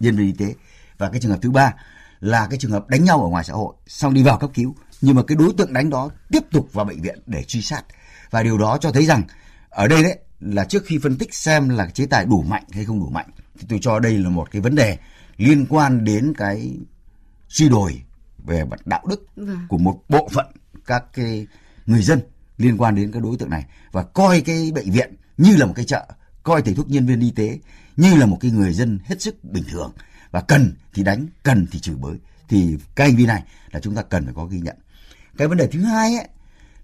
nhân 0.00 0.16
viên 0.16 0.26
y 0.26 0.32
tế. 0.32 0.54
Và 0.98 1.10
cái 1.10 1.20
trường 1.20 1.30
hợp 1.30 1.38
thứ 1.42 1.50
ba 1.50 1.74
là 2.20 2.46
cái 2.46 2.58
trường 2.58 2.70
hợp 2.70 2.88
đánh 2.88 3.04
nhau 3.04 3.22
ở 3.22 3.28
ngoài 3.28 3.44
xã 3.44 3.52
hội 3.52 3.74
xong 3.86 4.14
đi 4.14 4.22
vào 4.22 4.38
cấp 4.38 4.50
cứu 4.54 4.74
nhưng 5.00 5.16
mà 5.16 5.22
cái 5.26 5.36
đối 5.36 5.52
tượng 5.58 5.72
đánh 5.72 5.90
đó 5.90 6.10
tiếp 6.30 6.42
tục 6.50 6.68
vào 6.72 6.84
bệnh 6.84 7.02
viện 7.02 7.18
để 7.26 7.42
truy 7.42 7.62
sát 7.62 7.82
và 8.30 8.42
điều 8.42 8.58
đó 8.58 8.78
cho 8.80 8.92
thấy 8.92 9.06
rằng 9.06 9.22
ở 9.70 9.88
đây 9.88 10.02
đấy 10.02 10.18
là 10.40 10.64
trước 10.64 10.84
khi 10.86 10.98
phân 10.98 11.18
tích 11.18 11.34
xem 11.34 11.68
là 11.68 11.86
chế 11.86 12.06
tài 12.06 12.24
đủ 12.24 12.42
mạnh 12.42 12.64
hay 12.72 12.84
không 12.84 13.00
đủ 13.00 13.08
mạnh 13.08 13.26
thì 13.58 13.66
tôi 13.68 13.78
cho 13.82 13.98
đây 13.98 14.18
là 14.18 14.30
một 14.30 14.50
cái 14.50 14.62
vấn 14.62 14.74
đề 14.74 14.98
liên 15.36 15.66
quan 15.68 16.04
đến 16.04 16.32
cái 16.36 16.72
suy 17.48 17.68
đồi 17.68 18.02
về 18.44 18.64
mặt 18.64 18.86
đạo 18.86 19.02
đức 19.08 19.26
vâng. 19.36 19.66
của 19.68 19.78
một 19.78 20.02
bộ 20.08 20.28
phận 20.32 20.46
các 20.86 21.04
cái 21.12 21.46
người 21.86 22.02
dân 22.02 22.20
liên 22.58 22.76
quan 22.76 22.94
đến 22.94 23.12
các 23.12 23.22
đối 23.22 23.36
tượng 23.36 23.50
này. 23.50 23.64
Và 23.92 24.02
coi 24.02 24.40
cái 24.40 24.72
bệnh 24.74 24.90
viện 24.90 25.14
như 25.36 25.56
là 25.56 25.66
một 25.66 25.72
cái 25.76 25.84
chợ 25.84 26.06
coi 26.42 26.62
thầy 26.62 26.74
thuốc 26.74 26.90
nhân 26.90 27.06
viên 27.06 27.20
y 27.20 27.30
tế 27.30 27.58
như 27.96 28.16
là 28.16 28.26
một 28.26 28.38
cái 28.40 28.50
người 28.50 28.72
dân 28.72 28.98
hết 29.04 29.22
sức 29.22 29.44
bình 29.44 29.64
thường. 29.70 29.92
Và 30.30 30.40
cần 30.40 30.74
thì 30.94 31.02
đánh 31.02 31.26
cần 31.42 31.66
thì 31.70 31.78
chửi 31.78 31.96
bới. 31.96 32.16
Thì 32.48 32.76
cái 32.94 33.08
hành 33.08 33.16
vi 33.16 33.26
này 33.26 33.42
là 33.70 33.80
chúng 33.80 33.94
ta 33.94 34.02
cần 34.02 34.24
phải 34.24 34.34
có 34.34 34.44
ghi 34.44 34.60
nhận. 34.60 34.76
Cái 35.36 35.48
vấn 35.48 35.58
đề 35.58 35.66
thứ 35.66 35.82
hai 35.82 36.16
ấy 36.16 36.28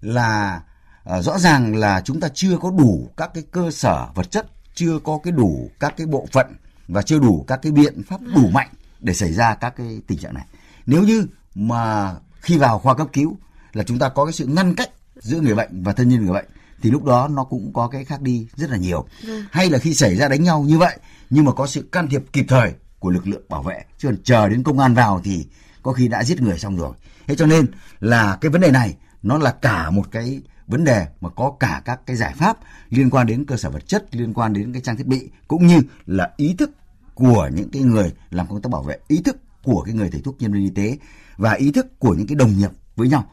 là 0.01 0.61
uh, 1.09 1.23
rõ 1.23 1.39
ràng 1.39 1.75
là 1.75 2.01
chúng 2.05 2.19
ta 2.19 2.27
chưa 2.33 2.57
có 2.57 2.71
đủ 2.71 3.09
các 3.17 3.31
cái 3.33 3.43
cơ 3.51 3.71
sở 3.71 4.07
vật 4.15 4.31
chất 4.31 4.47
chưa 4.75 4.99
có 4.99 5.19
cái 5.23 5.31
đủ 5.31 5.71
các 5.79 5.93
cái 5.97 6.07
bộ 6.07 6.27
phận 6.31 6.55
và 6.87 7.01
chưa 7.01 7.19
đủ 7.19 7.45
các 7.47 7.59
cái 7.61 7.71
biện 7.71 8.03
pháp 8.03 8.21
đủ 8.35 8.49
mạnh 8.49 8.69
để 8.99 9.13
xảy 9.13 9.33
ra 9.33 9.55
các 9.55 9.73
cái 9.77 10.01
tình 10.07 10.17
trạng 10.17 10.33
này. 10.33 10.45
Nếu 10.85 11.03
như 11.03 11.27
mà 11.55 12.13
khi 12.41 12.57
vào 12.57 12.79
khoa 12.79 12.95
cấp 12.95 13.07
cứu 13.13 13.37
là 13.73 13.83
chúng 13.83 13.99
ta 13.99 14.09
có 14.09 14.25
cái 14.25 14.33
sự 14.33 14.45
ngăn 14.45 14.75
cách 14.75 14.89
giữa 15.15 15.39
người 15.39 15.55
bệnh 15.55 15.83
và 15.83 15.93
thân 15.93 16.09
nhân 16.09 16.25
người 16.25 16.33
bệnh 16.33 16.45
thì 16.81 16.91
lúc 16.91 17.03
đó 17.03 17.27
nó 17.27 17.43
cũng 17.43 17.73
có 17.73 17.87
cái 17.87 18.05
khác 18.05 18.21
đi 18.21 18.47
rất 18.55 18.69
là 18.69 18.77
nhiều. 18.77 19.05
Ừ. 19.23 19.41
hay 19.51 19.69
là 19.69 19.79
khi 19.79 19.93
xảy 19.93 20.15
ra 20.15 20.27
đánh 20.27 20.43
nhau 20.43 20.63
như 20.63 20.77
vậy 20.77 20.97
nhưng 21.29 21.45
mà 21.45 21.51
có 21.51 21.67
sự 21.67 21.81
can 21.91 22.07
thiệp 22.07 22.23
kịp 22.33 22.45
thời 22.47 22.73
của 22.99 23.09
lực 23.09 23.27
lượng 23.27 23.43
bảo 23.49 23.63
vệ 23.63 23.83
chứ 23.97 24.07
còn 24.07 24.17
chờ 24.23 24.49
đến 24.49 24.63
công 24.63 24.79
an 24.79 24.93
vào 24.93 25.21
thì 25.23 25.45
có 25.83 25.93
khi 25.93 26.07
đã 26.07 26.23
giết 26.23 26.41
người 26.41 26.59
xong 26.59 26.77
rồi. 26.77 26.93
Thế 27.27 27.35
cho 27.35 27.45
nên 27.45 27.65
là 27.99 28.37
cái 28.41 28.51
vấn 28.51 28.61
đề 28.61 28.71
này 28.71 28.95
nó 29.23 29.37
là 29.37 29.51
cả 29.51 29.89
một 29.89 30.11
cái 30.11 30.41
vấn 30.67 30.83
đề 30.83 31.07
mà 31.21 31.29
có 31.29 31.53
cả 31.59 31.81
các 31.85 32.01
cái 32.05 32.15
giải 32.15 32.33
pháp 32.33 32.57
liên 32.89 33.09
quan 33.09 33.27
đến 33.27 33.45
cơ 33.45 33.57
sở 33.57 33.69
vật 33.69 33.87
chất 33.87 34.15
liên 34.15 34.33
quan 34.33 34.53
đến 34.53 34.73
cái 34.73 34.81
trang 34.81 34.97
thiết 34.97 35.07
bị 35.07 35.29
cũng 35.47 35.67
như 35.67 35.81
là 36.05 36.31
ý 36.37 36.55
thức 36.57 36.71
của 37.13 37.49
những 37.53 37.69
cái 37.69 37.81
người 37.81 38.13
làm 38.29 38.47
công 38.47 38.61
tác 38.61 38.69
bảo 38.69 38.83
vệ 38.83 38.97
ý 39.07 39.21
thức 39.21 39.37
của 39.63 39.81
cái 39.85 39.93
người 39.93 40.09
thầy 40.09 40.21
thuốc 40.21 40.35
nhân 40.39 40.53
viên 40.53 40.63
y 40.63 40.69
tế 40.69 40.97
và 41.37 41.53
ý 41.53 41.71
thức 41.71 41.99
của 41.99 42.13
những 42.13 42.27
cái 42.27 42.35
đồng 42.35 42.57
nghiệp 42.57 42.69
với 42.95 43.07
nhau 43.07 43.25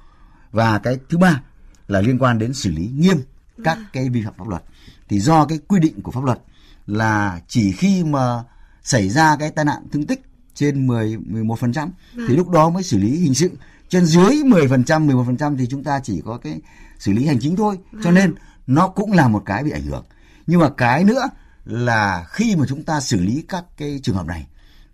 và 0.50 0.78
cái 0.78 0.98
thứ 1.08 1.18
ba 1.18 1.42
là 1.88 2.00
liên 2.00 2.18
quan 2.18 2.38
đến 2.38 2.54
xử 2.54 2.70
lý 2.70 2.90
nghiêm 2.94 3.16
các 3.64 3.78
cái 3.92 4.08
vi 4.08 4.22
phạm 4.24 4.34
pháp 4.38 4.48
luật 4.48 4.62
thì 5.08 5.20
do 5.20 5.44
cái 5.44 5.58
quy 5.68 5.80
định 5.80 6.02
của 6.02 6.10
pháp 6.10 6.24
luật 6.24 6.38
là 6.86 7.40
chỉ 7.48 7.72
khi 7.72 8.04
mà 8.04 8.44
xảy 8.82 9.08
ra 9.08 9.36
cái 9.36 9.50
tai 9.50 9.64
nạn 9.64 9.86
thương 9.92 10.06
tích 10.06 10.20
trên 10.54 10.86
10 10.86 11.16
11% 11.16 11.72
trăm 11.72 11.90
thì 12.14 12.20
vâng. 12.26 12.36
lúc 12.36 12.48
đó 12.48 12.70
mới 12.70 12.82
xử 12.82 12.98
lý 12.98 13.16
hình 13.16 13.34
sự. 13.34 13.50
Trên 13.88 14.06
dưới 14.06 14.30
10%, 14.30 14.84
11% 14.84 15.56
thì 15.56 15.66
chúng 15.70 15.84
ta 15.84 16.00
chỉ 16.02 16.22
có 16.24 16.38
cái 16.38 16.60
xử 17.00 17.12
lý 17.12 17.26
hành 17.26 17.38
chính 17.40 17.56
thôi. 17.56 17.78
Cho 17.92 17.98
vâng. 18.04 18.14
nên 18.14 18.34
nó 18.66 18.88
cũng 18.88 19.12
là 19.12 19.28
một 19.28 19.42
cái 19.46 19.64
bị 19.64 19.70
ảnh 19.70 19.82
hưởng. 19.82 20.04
Nhưng 20.46 20.60
mà 20.60 20.70
cái 20.76 21.04
nữa 21.04 21.28
là 21.64 22.26
khi 22.30 22.56
mà 22.56 22.64
chúng 22.68 22.84
ta 22.84 23.00
xử 23.00 23.20
lý 23.20 23.44
các 23.48 23.64
cái 23.76 24.00
trường 24.02 24.16
hợp 24.16 24.26
này 24.26 24.46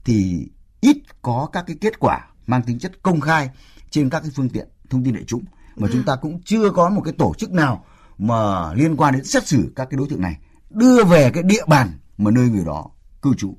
thì 0.04 0.48
ít 0.80 0.96
có 1.22 1.48
các 1.52 1.64
cái 1.66 1.76
kết 1.80 1.98
quả 1.98 2.28
mang 2.46 2.62
tính 2.62 2.78
chất 2.78 3.02
công 3.02 3.20
khai 3.20 3.50
trên 3.90 4.10
các 4.10 4.20
cái 4.20 4.30
phương 4.34 4.48
tiện 4.48 4.68
thông 4.90 5.04
tin 5.04 5.14
đại 5.14 5.24
chúng 5.26 5.44
mà 5.76 5.88
chúng 5.88 5.96
vâng. 5.96 6.04
ta 6.04 6.16
cũng 6.16 6.40
chưa 6.44 6.70
có 6.70 6.90
một 6.90 7.02
cái 7.04 7.14
tổ 7.18 7.34
chức 7.38 7.52
nào 7.52 7.84
mà 8.18 8.72
liên 8.72 8.96
quan 8.96 9.14
đến 9.14 9.24
xét 9.24 9.46
xử 9.46 9.72
các 9.76 9.88
cái 9.90 9.98
đối 9.98 10.08
tượng 10.08 10.20
này 10.20 10.36
đưa 10.70 11.04
về 11.04 11.30
cái 11.30 11.42
địa 11.42 11.64
bàn 11.66 11.90
mà 12.18 12.30
nơi 12.30 12.48
người 12.48 12.64
đó 12.64 12.86
cư 13.22 13.34
trú 13.34 13.56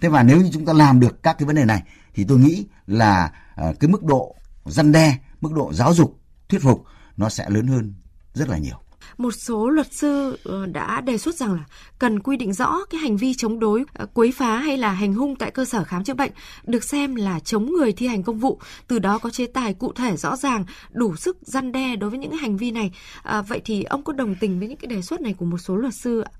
thế 0.00 0.08
và 0.08 0.22
nếu 0.22 0.36
như 0.40 0.50
chúng 0.52 0.66
ta 0.66 0.72
làm 0.72 1.00
được 1.00 1.22
các 1.22 1.38
cái 1.38 1.46
vấn 1.46 1.56
đề 1.56 1.64
này 1.64 1.82
thì 2.14 2.24
tôi 2.24 2.38
nghĩ 2.38 2.66
là 2.86 3.32
uh, 3.68 3.80
cái 3.80 3.90
mức 3.90 4.04
độ 4.04 4.34
răn 4.64 4.92
đe 4.92 5.18
mức 5.40 5.52
độ 5.52 5.72
giáo 5.72 5.94
dục 5.94 6.20
thuyết 6.48 6.62
phục 6.62 6.84
nó 7.16 7.28
sẽ 7.28 7.46
lớn 7.50 7.66
hơn 7.66 7.94
rất 8.34 8.48
là 8.48 8.58
nhiều 8.58 8.84
một 9.18 9.30
số 9.30 9.68
luật 9.68 9.92
sư 9.92 10.38
ờ, 10.44 10.66
đã 10.66 11.00
đề 11.00 11.18
xuất 11.18 11.34
rằng 11.34 11.54
là 11.54 11.64
cần 11.98 12.20
quy 12.20 12.36
định 12.36 12.52
rõ 12.52 12.78
cái 12.90 13.00
hành 13.00 13.16
vi 13.16 13.34
chống 13.34 13.58
đối, 13.58 13.84
ờ, 13.92 14.06
quấy 14.14 14.32
phá 14.32 14.56
hay 14.58 14.76
là 14.76 14.92
hành 14.92 15.14
hung 15.14 15.36
tại 15.36 15.50
cơ 15.50 15.64
sở 15.64 15.84
khám 15.84 16.04
chữa 16.04 16.14
bệnh 16.14 16.32
được 16.64 16.84
xem 16.84 17.14
là 17.14 17.40
chống 17.40 17.72
người 17.72 17.92
thi 17.92 18.06
hành 18.06 18.22
công 18.22 18.38
vụ, 18.38 18.60
từ 18.88 18.98
đó 18.98 19.18
có 19.18 19.30
chế 19.30 19.46
tài 19.46 19.74
cụ 19.74 19.92
thể 19.92 20.16
rõ 20.16 20.36
ràng, 20.36 20.64
đủ 20.92 21.16
sức 21.16 21.38
răn 21.42 21.72
đe 21.72 21.96
đối 21.96 22.10
với 22.10 22.18
những 22.18 22.32
hành 22.32 22.56
vi 22.56 22.70
này. 22.70 22.92
À, 23.22 23.42
vậy 23.42 23.60
thì 23.64 23.82
ông 23.82 24.04
có 24.04 24.12
đồng 24.12 24.34
tình 24.40 24.58
với 24.58 24.68
những 24.68 24.78
cái 24.78 24.86
đề 24.86 25.02
xuất 25.02 25.20
này 25.20 25.34
của 25.38 25.44
một 25.44 25.58
số 25.58 25.76
luật 25.76 25.94
sư 25.94 26.20
ạ? 26.20 26.30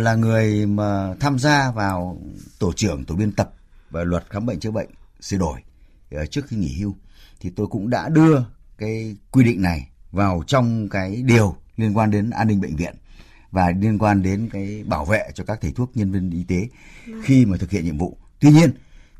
Là 0.00 0.14
người 0.14 0.66
mà 0.66 1.14
tham 1.20 1.38
gia 1.38 1.70
vào 1.70 2.18
tổ 2.58 2.72
trưởng 2.72 3.04
tổ 3.04 3.14
biên 3.14 3.32
tập 3.32 3.52
và 3.90 4.04
luật 4.04 4.24
khám 4.30 4.46
bệnh 4.46 4.60
chữa 4.60 4.70
bệnh 4.70 4.88
sửa 5.20 5.36
đổi 5.36 5.60
trước 6.30 6.40
khi 6.48 6.56
nghỉ 6.56 6.76
hưu 6.80 6.94
thì 7.40 7.50
tôi 7.50 7.66
cũng 7.66 7.90
đã 7.90 8.08
đưa 8.08 8.40
cái 8.80 9.16
quy 9.30 9.44
định 9.44 9.62
này 9.62 9.88
vào 10.12 10.42
trong 10.46 10.88
cái 10.88 11.22
điều 11.22 11.56
liên 11.76 11.96
quan 11.96 12.10
đến 12.10 12.30
an 12.30 12.48
ninh 12.48 12.60
bệnh 12.60 12.76
viện 12.76 12.94
và 13.50 13.70
liên 13.70 13.98
quan 13.98 14.22
đến 14.22 14.48
cái 14.52 14.84
bảo 14.86 15.04
vệ 15.04 15.28
cho 15.34 15.44
các 15.44 15.58
thầy 15.60 15.72
thuốc, 15.72 15.96
nhân 15.96 16.12
viên 16.12 16.30
y 16.30 16.44
tế 16.44 16.68
khi 17.22 17.46
mà 17.46 17.56
thực 17.56 17.70
hiện 17.70 17.84
nhiệm 17.84 17.98
vụ. 17.98 18.16
Tuy 18.40 18.50
nhiên 18.52 18.70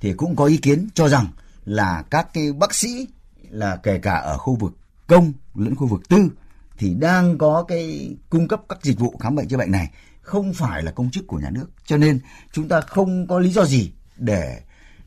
thì 0.00 0.12
cũng 0.12 0.36
có 0.36 0.44
ý 0.44 0.56
kiến 0.56 0.88
cho 0.94 1.08
rằng 1.08 1.26
là 1.64 2.04
các 2.10 2.28
cái 2.34 2.52
bác 2.52 2.74
sĩ, 2.74 3.06
là 3.50 3.76
kể 3.76 3.98
cả 3.98 4.14
ở 4.14 4.38
khu 4.38 4.54
vực 4.54 4.72
công 5.06 5.32
lẫn 5.54 5.74
khu 5.74 5.86
vực 5.86 6.08
tư 6.08 6.30
thì 6.78 6.94
đang 6.94 7.38
có 7.38 7.64
cái 7.68 8.16
cung 8.30 8.48
cấp 8.48 8.62
các 8.68 8.78
dịch 8.82 8.98
vụ 8.98 9.16
khám 9.20 9.34
bệnh 9.34 9.48
chữa 9.48 9.56
bệnh 9.56 9.70
này 9.70 9.90
không 10.22 10.54
phải 10.54 10.82
là 10.82 10.90
công 10.90 11.10
chức 11.10 11.26
của 11.26 11.38
nhà 11.38 11.50
nước 11.50 11.66
cho 11.86 11.96
nên 11.96 12.20
chúng 12.52 12.68
ta 12.68 12.80
không 12.80 13.26
có 13.26 13.38
lý 13.38 13.50
do 13.50 13.64
gì 13.64 13.90
để 14.16 14.60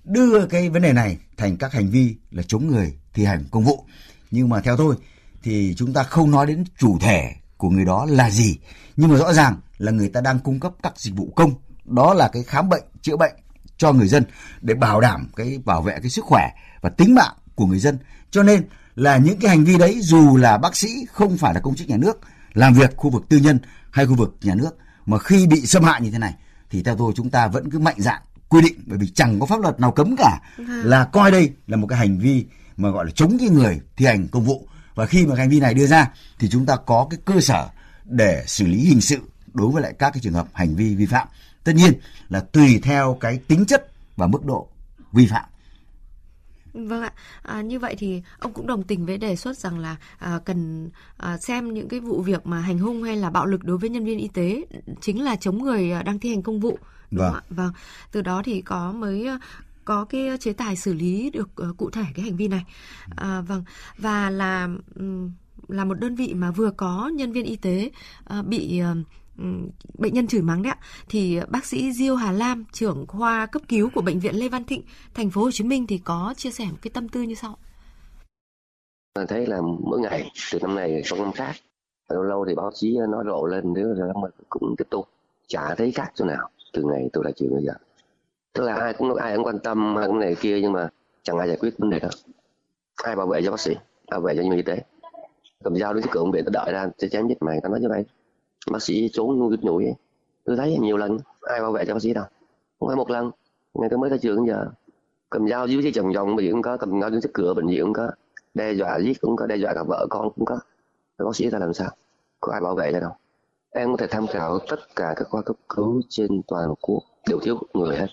đưa 0.04 0.46
cái 0.46 0.70
vấn 0.70 0.82
đề 0.82 0.94
này 0.94 1.18
thành 1.38 1.58
các 1.58 1.74
hành 1.74 1.90
vi 1.90 2.16
là 2.32 2.44
chống 2.44 2.68
người 2.68 2.94
thi 3.14 3.26
hành 3.26 3.44
công 3.52 3.64
vụ 3.64 3.86
nhưng 4.34 4.50
mà 4.50 4.62
theo 4.62 4.78
tôi 4.78 4.96
thì 5.44 5.74
chúng 5.78 5.94
ta 5.94 6.04
không 6.04 6.32
nói 6.32 6.46
đến 6.46 6.64
chủ 6.80 6.98
thể 7.02 7.36
của 7.58 7.70
người 7.70 7.86
đó 7.86 8.06
là 8.10 8.30
gì. 8.30 8.58
Nhưng 8.98 9.10
mà 9.10 9.18
rõ 9.18 9.34
ràng 9.34 9.56
là 9.78 9.92
người 9.92 10.10
ta 10.10 10.22
đang 10.22 10.40
cung 10.40 10.60
cấp 10.60 10.74
các 10.84 11.00
dịch 11.00 11.16
vụ 11.16 11.34
công. 11.36 11.54
Đó 11.86 12.14
là 12.14 12.28
cái 12.28 12.44
khám 12.44 12.70
bệnh 12.70 12.84
chữa 13.02 13.18
bệnh 13.18 13.34
cho 13.78 13.94
người 13.94 14.08
dân 14.08 14.24
để 14.62 14.74
bảo 14.74 15.02
đảm 15.02 15.30
cái 15.36 15.60
bảo 15.66 15.82
vệ 15.82 16.00
cái 16.02 16.10
sức 16.10 16.26
khỏe 16.26 16.50
và 16.82 16.90
tính 16.90 17.16
mạng 17.16 17.34
của 17.56 17.66
người 17.66 17.80
dân. 17.80 17.98
Cho 18.32 18.44
nên 18.44 18.68
là 18.96 19.18
những 19.18 19.40
cái 19.40 19.50
hành 19.50 19.64
vi 19.64 19.78
đấy 19.78 20.00
dù 20.02 20.38
là 20.38 20.58
bác 20.58 20.76
sĩ 20.76 21.06
không 21.12 21.38
phải 21.38 21.54
là 21.54 21.60
công 21.60 21.76
chức 21.76 21.88
nhà 21.88 21.98
nước 21.98 22.20
làm 22.54 22.74
việc 22.74 22.96
khu 22.96 23.10
vực 23.10 23.24
tư 23.30 23.38
nhân 23.38 23.60
hay 23.92 24.06
khu 24.06 24.16
vực 24.16 24.36
nhà 24.42 24.56
nước 24.56 24.78
mà 25.06 25.18
khi 25.20 25.48
bị 25.48 25.66
xâm 25.66 25.84
hại 25.84 26.02
như 26.02 26.12
thế 26.12 26.18
này 26.20 26.34
thì 26.70 26.84
theo 26.84 26.96
tôi 26.96 27.14
chúng 27.16 27.30
ta 27.30 27.48
vẫn 27.48 27.72
cứ 27.72 27.80
mạnh 27.80 27.98
dạn 27.98 28.22
quy 28.50 28.62
định. 28.62 28.84
Bởi 28.86 28.98
vì 28.98 29.08
chẳng 29.08 29.40
có 29.40 29.46
pháp 29.46 29.60
luật 29.60 29.80
nào 29.80 29.92
cấm 29.92 30.16
cả 30.18 30.40
vâng. 30.58 30.68
là 30.68 31.06
coi 31.06 31.32
đây 31.32 31.52
là 31.68 31.78
một 31.78 31.88
cái 31.88 32.00
hành 32.00 32.20
vi 32.20 32.46
mà 32.78 32.90
gọi 32.90 33.06
là 33.06 33.12
chống 33.16 33.38
cái 33.40 33.50
người 33.50 33.80
thi 33.98 34.06
hành 34.06 34.28
công 34.28 34.44
vụ 34.44 34.68
và 34.96 35.06
khi 35.06 35.26
mà 35.26 35.36
hành 35.36 35.50
vi 35.50 35.60
này 35.60 35.74
đưa 35.74 35.88
ra 35.88 36.10
thì 36.40 36.50
chúng 36.50 36.66
ta 36.66 36.76
có 36.76 37.08
cái 37.10 37.20
cơ 37.26 37.42
sở 37.42 37.70
để 38.06 38.44
xử 38.48 38.68
lý 38.68 38.78
hình 38.78 39.02
sự 39.02 39.20
đối 39.54 39.72
với 39.72 39.84
lại 39.84 39.94
các 40.00 40.10
cái 40.14 40.22
trường 40.24 40.34
hợp 40.34 40.48
hành 40.54 40.76
vi 40.76 40.96
vi 40.96 41.06
phạm 41.06 41.28
tất 41.64 41.72
nhiên 41.76 41.94
là 42.30 42.40
tùy 42.40 42.80
theo 42.84 43.18
cái 43.20 43.38
tính 43.48 43.66
chất 43.66 43.92
và 44.16 44.28
mức 44.28 44.46
độ 44.46 44.68
vi 45.12 45.28
phạm 45.28 45.46
Vâng 46.74 47.02
ạ, 47.02 47.14
à, 47.42 47.62
như 47.62 47.80
vậy 47.80 47.96
thì 47.98 48.22
ông 48.40 48.54
cũng 48.54 48.68
đồng 48.68 48.84
tình 48.84 49.06
với 49.06 49.18
đề 49.18 49.36
xuất 49.36 49.58
rằng 49.58 49.80
là 49.80 49.96
à, 50.18 50.40
cần 50.46 50.90
à, 51.18 51.38
xem 51.38 51.74
những 51.74 51.90
cái 51.90 52.00
vụ 52.00 52.22
việc 52.22 52.48
mà 52.48 52.60
hành 52.60 52.80
hung 52.80 53.04
hay 53.04 53.16
là 53.16 53.30
bạo 53.30 53.46
lực 53.46 53.64
đối 53.64 53.78
với 53.78 53.90
nhân 53.90 54.06
viên 54.06 54.20
y 54.20 54.28
tế 54.28 54.66
chính 55.02 55.24
là 55.24 55.36
chống 55.36 55.64
người 55.64 55.92
à, 55.92 56.04
đang 56.04 56.20
thi 56.20 56.30
hành 56.30 56.42
công 56.42 56.60
vụ. 56.60 56.78
Vâng. 57.12 57.34
Vâng. 57.50 57.72
Từ 58.12 58.22
đó 58.22 58.42
thì 58.46 58.62
có 58.62 58.92
mới 58.92 59.28
có 59.86 60.06
cái 60.06 60.30
chế 60.40 60.54
tài 60.54 60.76
xử 60.76 60.94
lý 60.94 61.30
được 61.30 61.50
ờ, 61.56 61.74
cụ 61.78 61.90
thể 61.90 62.04
cái 62.16 62.26
hành 62.26 62.36
vi 62.36 62.48
này. 62.48 62.66
À, 63.16 63.42
vâng 63.42 63.64
và 63.98 64.30
là 64.30 64.70
là 65.68 65.86
một 65.86 65.94
đơn 65.94 66.16
vị 66.16 66.34
mà 66.34 66.52
vừa 66.52 66.72
có 66.72 67.12
nhân 67.14 67.32
viên 67.32 67.46
y 67.46 67.56
tế 67.56 67.92
ờ, 68.24 68.44
bị 68.44 68.80
ờ, 68.80 68.96
bệnh 69.98 70.14
nhân 70.14 70.28
chửi 70.28 70.42
mắng 70.42 70.64
đấy 70.64 70.74
ạ 70.80 70.86
thì 71.10 71.40
bác 71.50 71.66
sĩ 71.66 71.92
Diêu 71.92 72.16
Hà 72.16 72.32
Lam 72.32 72.66
trưởng 72.72 73.06
khoa 73.08 73.46
cấp 73.46 73.62
cứu 73.68 73.90
của 73.96 74.02
bệnh 74.02 74.20
viện 74.20 74.36
Lê 74.36 74.50
Văn 74.50 74.64
Thịnh 74.64 74.84
thành 75.14 75.30
phố 75.30 75.42
Hồ 75.42 75.52
Chí 75.52 75.64
Minh 75.64 75.88
thì 75.88 75.98
có 75.98 76.34
chia 76.38 76.52
sẻ 76.52 76.66
một 76.72 76.78
cái 76.82 76.92
tâm 76.94 77.10
tư 77.10 77.22
như 77.22 77.36
sau. 77.36 77.58
Thấy 79.28 79.48
là 79.48 79.62
mỗi 79.62 80.00
ngày 80.00 80.32
từ 80.52 80.60
năm 80.60 80.76
này 80.76 81.02
sang 81.06 81.20
năm 81.20 81.32
khác 81.32 81.54
lâu 82.10 82.24
lâu 82.24 82.46
thì 82.48 82.56
báo 82.56 82.72
chí 82.74 82.98
nói 83.10 83.24
rộ 83.28 83.46
lên 83.46 83.74
nếu 83.74 83.88
là 83.88 84.14
cũng 84.50 84.76
tiếp 84.78 84.88
tục 84.90 85.08
chả 85.48 85.76
thấy 85.76 85.92
khác 85.92 86.12
chỗ 86.16 86.26
nào 86.26 86.50
từ 86.74 86.84
ngày 86.84 87.10
tôi 87.14 87.24
đã 87.24 87.32
chịu 87.36 87.50
bây 87.54 87.64
giờ 87.64 87.74
tức 88.54 88.64
là 88.64 88.76
ai 88.76 88.94
cũng 88.94 89.16
ai 89.16 89.36
cũng 89.36 89.46
quan 89.46 89.60
tâm, 89.60 89.98
ai 89.98 90.08
cũng 90.08 90.20
này 90.20 90.36
kia, 90.36 90.60
nhưng 90.62 90.72
mà 90.72 90.90
chẳng 91.24 91.38
ai 91.38 91.48
giải 91.48 91.58
quyết 91.58 91.74
vấn 91.78 91.90
đề 91.90 92.00
đó 92.00 92.10
ai 92.96 93.16
bảo 93.16 93.28
vệ 93.28 93.42
cho 93.46 93.52
bác 93.52 93.60
sĩ, 93.60 93.76
bảo 94.12 94.22
vệ 94.22 94.36
cho 94.36 94.42
nhân 94.42 94.50
viên 94.50 94.58
y 94.58 94.64
tế. 94.64 94.84
Cầm 95.64 95.76
dao 95.76 95.94
đứng 95.94 96.04
trước 96.04 96.10
cửa 96.12 96.24
bệnh 96.24 96.32
viện 96.32 96.46
đợi 96.52 96.72
ra 96.72 96.90
sẽ 96.98 97.08
chém 97.08 97.28
giết 97.28 97.42
mày, 97.42 97.60
tao 97.64 97.72
nói 97.72 97.80
cho 97.84 97.90
mày, 97.90 98.06
bác 98.72 98.82
sĩ 98.82 99.10
trốn 99.14 99.40
ngu 99.40 99.48
gít 99.48 99.60
nhủi. 99.60 99.94
Tôi 100.46 100.58
thấy 100.58 100.78
nhiều 100.82 100.98
lần, 100.98 101.18
ai 101.42 101.62
bảo 101.62 101.72
vệ 101.72 101.86
cho 101.86 101.94
bác 101.94 102.00
sĩ 102.00 102.14
đâu. 102.14 102.26
Không 102.80 102.90
phải 102.90 102.96
một 102.96 103.10
lần, 103.10 103.32
ngày 103.74 103.90
tôi 103.90 104.00
mới 104.00 104.10
ra 104.10 104.18
trường 104.18 104.48
giờ. 104.48 104.66
Cầm 105.30 105.48
dao 105.48 105.68
dưới 105.68 105.92
chồng 105.96 106.14
chồng 106.14 106.36
bệnh 106.36 106.46
viện 106.46 106.52
cũng 106.52 106.62
có, 106.62 106.78
cầm 106.78 107.02
dao 107.02 107.10
đứng 107.10 107.22
trước 107.22 107.34
cửa 107.34 107.54
bệnh 107.54 107.68
viện 107.68 107.84
cũng 107.84 107.94
có, 107.94 108.12
đe 108.54 108.72
dọa 108.72 108.98
giết 109.00 109.22
cũng 109.22 109.36
có, 109.36 109.48
đe 109.48 109.56
dọa 109.56 109.74
cả 109.74 109.84
vợ 109.84 110.08
con 110.10 110.30
cũng 110.36 110.46
có. 110.46 110.60
Rồi 111.18 111.26
bác 111.26 111.36
sĩ 111.36 111.50
ta 111.50 111.60
làm 111.60 111.74
sao? 111.74 111.90
Có 112.40 112.52
ai 112.52 112.62
bảo 112.62 112.76
vệ 112.76 112.94
cho 112.94 113.00
đâu? 113.00 113.12
Em 113.72 113.92
có 113.92 113.98
thể 113.98 114.08
tham 114.08 114.28
khảo 114.28 114.60
tất 114.60 114.96
cả 114.96 115.14
các 115.16 115.28
khoa 115.30 115.42
cấp 115.42 115.56
cứu 115.70 116.02
trên 116.10 116.42
toàn 116.48 116.74
quốc, 116.82 117.04
đều 117.30 117.40
thiếu 117.40 117.60
người 117.74 117.98
hết 117.98 118.08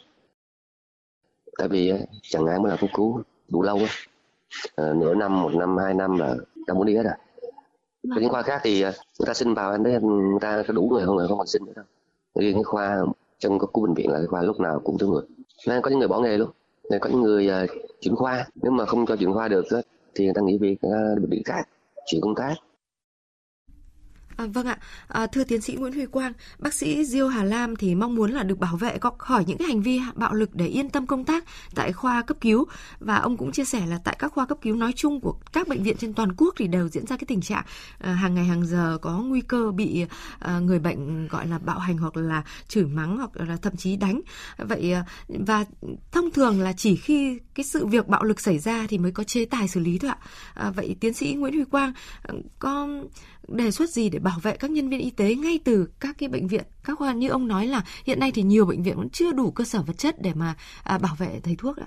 tại 1.59 1.69
vì 1.69 1.93
chẳng 2.23 2.47
ai 2.47 2.59
mới 2.59 2.71
là 2.71 2.77
cấp 2.81 2.91
cứu 2.95 3.23
đủ 3.49 3.63
lâu 3.63 3.77
á. 3.77 3.89
À, 4.77 4.93
nửa 4.93 5.15
năm 5.15 5.43
một 5.43 5.55
năm 5.55 5.77
hai 5.77 5.95
năm 5.95 6.19
là 6.19 6.35
ta 6.67 6.75
muốn 6.75 6.87
đi 6.87 6.97
hết 6.97 7.03
rồi 7.03 7.15
cái 8.09 8.21
những 8.21 8.31
khoa 8.31 8.43
khác 8.43 8.61
thì 8.65 8.83
ờ, 8.83 8.93
người 9.19 9.27
ta 9.27 9.35
xin 9.35 9.55
vào 9.55 9.71
anh 9.71 9.83
đấy 9.83 10.01
người 10.03 10.41
ta 10.41 10.63
có 10.69 10.73
đủ 10.73 10.89
người 10.93 11.07
không 11.07 11.19
là 11.19 11.27
không 11.27 11.39
còn 11.39 11.47
xin 11.47 11.65
nữa 11.65 11.73
đâu. 11.77 11.85
Riêng 12.35 12.55
cái 12.55 12.65
khoa 12.65 12.99
trong 13.39 13.59
các 13.59 13.71
khu 13.73 13.87
bệnh 13.87 13.95
viện 13.95 14.11
là 14.11 14.19
cái 14.19 14.27
khoa 14.27 14.43
lúc 14.43 14.61
nào 14.61 14.81
cũng 14.85 14.99
thiếu 14.99 15.09
người. 15.09 15.23
Nên 15.67 15.83
có 15.83 15.91
những 15.91 15.99
người 15.99 16.09
bỏ 16.09 16.21
nghề 16.21 16.39
luôn. 16.39 16.51
Nên 16.91 17.01
có 17.01 17.11
những 17.11 17.23
người 17.23 17.51
uh, 17.65 17.71
chuyển 18.01 18.17
khoa. 18.17 18.47
Nếu 18.63 18.73
mà 18.73 18.87
không 18.87 19.07
cho 19.07 19.17
chuyển 19.17 19.33
khoa 19.33 19.49
được 19.49 19.65
thì 20.15 20.25
người 20.25 20.35
ta 20.35 20.41
nghỉ 20.43 20.59
việc 20.59 20.77
uh, 20.87 21.21
bệnh 21.21 21.31
viện 21.31 21.43
khác 21.45 21.69
chuyển 22.07 22.21
công 22.21 22.35
tác 22.35 22.55
À, 24.41 24.47
vâng 24.47 24.67
ạ, 24.67 24.79
à, 25.09 25.27
thưa 25.27 25.45
tiến 25.45 25.61
sĩ 25.61 25.75
Nguyễn 25.75 25.93
Huy 25.93 26.07
Quang, 26.07 26.33
bác 26.59 26.75
sĩ 26.75 27.05
Diêu 27.05 27.29
Hà 27.29 27.45
Lam 27.45 27.77
thì 27.77 27.95
mong 27.95 28.15
muốn 28.15 28.31
là 28.31 28.43
được 28.43 28.59
bảo 28.59 28.77
vệ 28.77 28.99
khỏi 29.19 29.45
những 29.47 29.59
cái 29.59 29.69
hành 29.69 29.83
vi 29.83 30.01
bạo 30.15 30.35
lực 30.35 30.55
để 30.55 30.67
yên 30.67 30.91
tâm 30.91 31.07
công 31.07 31.25
tác 31.25 31.45
tại 31.75 31.93
khoa 31.93 32.23
cấp 32.23 32.37
cứu 32.41 32.67
và 33.01 33.17
ông 33.17 33.37
cũng 33.37 33.53
chia 33.53 33.65
sẻ 33.65 33.87
là 33.87 33.99
tại 34.05 34.17
các 34.19 34.33
khoa 34.33 34.47
cấp 34.47 34.59
cứu 34.63 34.77
nói 34.77 34.93
chung 34.97 35.21
của 35.21 35.35
các 35.53 35.69
bệnh 35.69 35.83
viện 35.83 35.97
trên 35.97 36.15
toàn 36.15 36.33
quốc 36.37 36.55
thì 36.59 36.67
đều 36.67 36.89
diễn 36.89 37.07
ra 37.07 37.17
cái 37.17 37.25
tình 37.29 37.41
trạng 37.41 37.65
à, 37.99 38.13
hàng 38.13 38.35
ngày 38.35 38.45
hàng 38.45 38.67
giờ 38.67 38.99
có 39.03 39.19
nguy 39.19 39.41
cơ 39.41 39.71
bị 39.71 40.07
à, 40.39 40.59
người 40.59 40.79
bệnh 40.79 41.29
gọi 41.29 41.47
là 41.47 41.59
bạo 41.59 41.79
hành 41.79 41.99
hoặc 41.99 42.17
là 42.17 42.45
chửi 42.69 42.85
mắng 42.85 43.17
hoặc 43.17 43.31
là 43.35 43.57
thậm 43.57 43.77
chí 43.77 43.97
đánh. 43.97 44.21
Vậy 44.59 44.93
à, 44.93 45.05
và 45.29 45.65
thông 46.13 46.31
thường 46.31 46.61
là 46.61 46.73
chỉ 46.73 46.97
khi 46.97 47.39
cái 47.55 47.65
sự 47.65 47.87
việc 47.87 48.09
bạo 48.09 48.25
lực 48.25 48.41
xảy 48.41 48.59
ra 48.59 48.87
thì 48.89 48.99
mới 48.99 49.13
có 49.13 49.25
chế 49.25 49.45
tài 49.45 49.69
xử 49.69 49.81
lý 49.81 49.99
thôi 49.99 50.11
ạ. 50.11 50.19
À, 50.55 50.71
vậy 50.71 50.97
tiến 51.01 51.15
sĩ 51.15 51.35
Nguyễn 51.35 51.55
Huy 51.55 51.65
Quang 51.65 51.93
à, 52.23 52.35
có 52.59 52.89
đề 53.49 53.71
xuất 53.71 53.91
gì 53.91 54.09
để 54.09 54.19
bảo 54.19 54.30
bảo 54.31 54.39
vệ 54.39 54.57
các 54.57 54.71
nhân 54.71 54.89
viên 54.89 55.01
y 55.01 55.11
tế 55.11 55.35
ngay 55.35 55.59
từ 55.65 55.89
các 56.01 56.17
cái 56.19 56.29
bệnh 56.29 56.47
viện 56.47 56.65
các 56.85 56.99
khoa 56.99 57.13
như 57.13 57.29
ông 57.29 57.49
nói 57.49 57.67
là 57.67 57.85
hiện 58.07 58.21
nay 58.21 58.33
thì 58.35 58.43
nhiều 58.43 58.67
bệnh 58.67 58.83
viện 58.83 58.97
vẫn 58.97 59.09
chưa 59.11 59.33
đủ 59.33 59.51
cơ 59.51 59.65
sở 59.65 59.83
vật 59.83 59.99
chất 59.99 60.23
để 60.23 60.35
mà 60.35 60.55
à, 60.83 60.99
bảo 60.99 61.15
vệ 61.15 61.41
thầy 61.41 61.57
thuốc 61.59 61.77
ạ. 61.77 61.87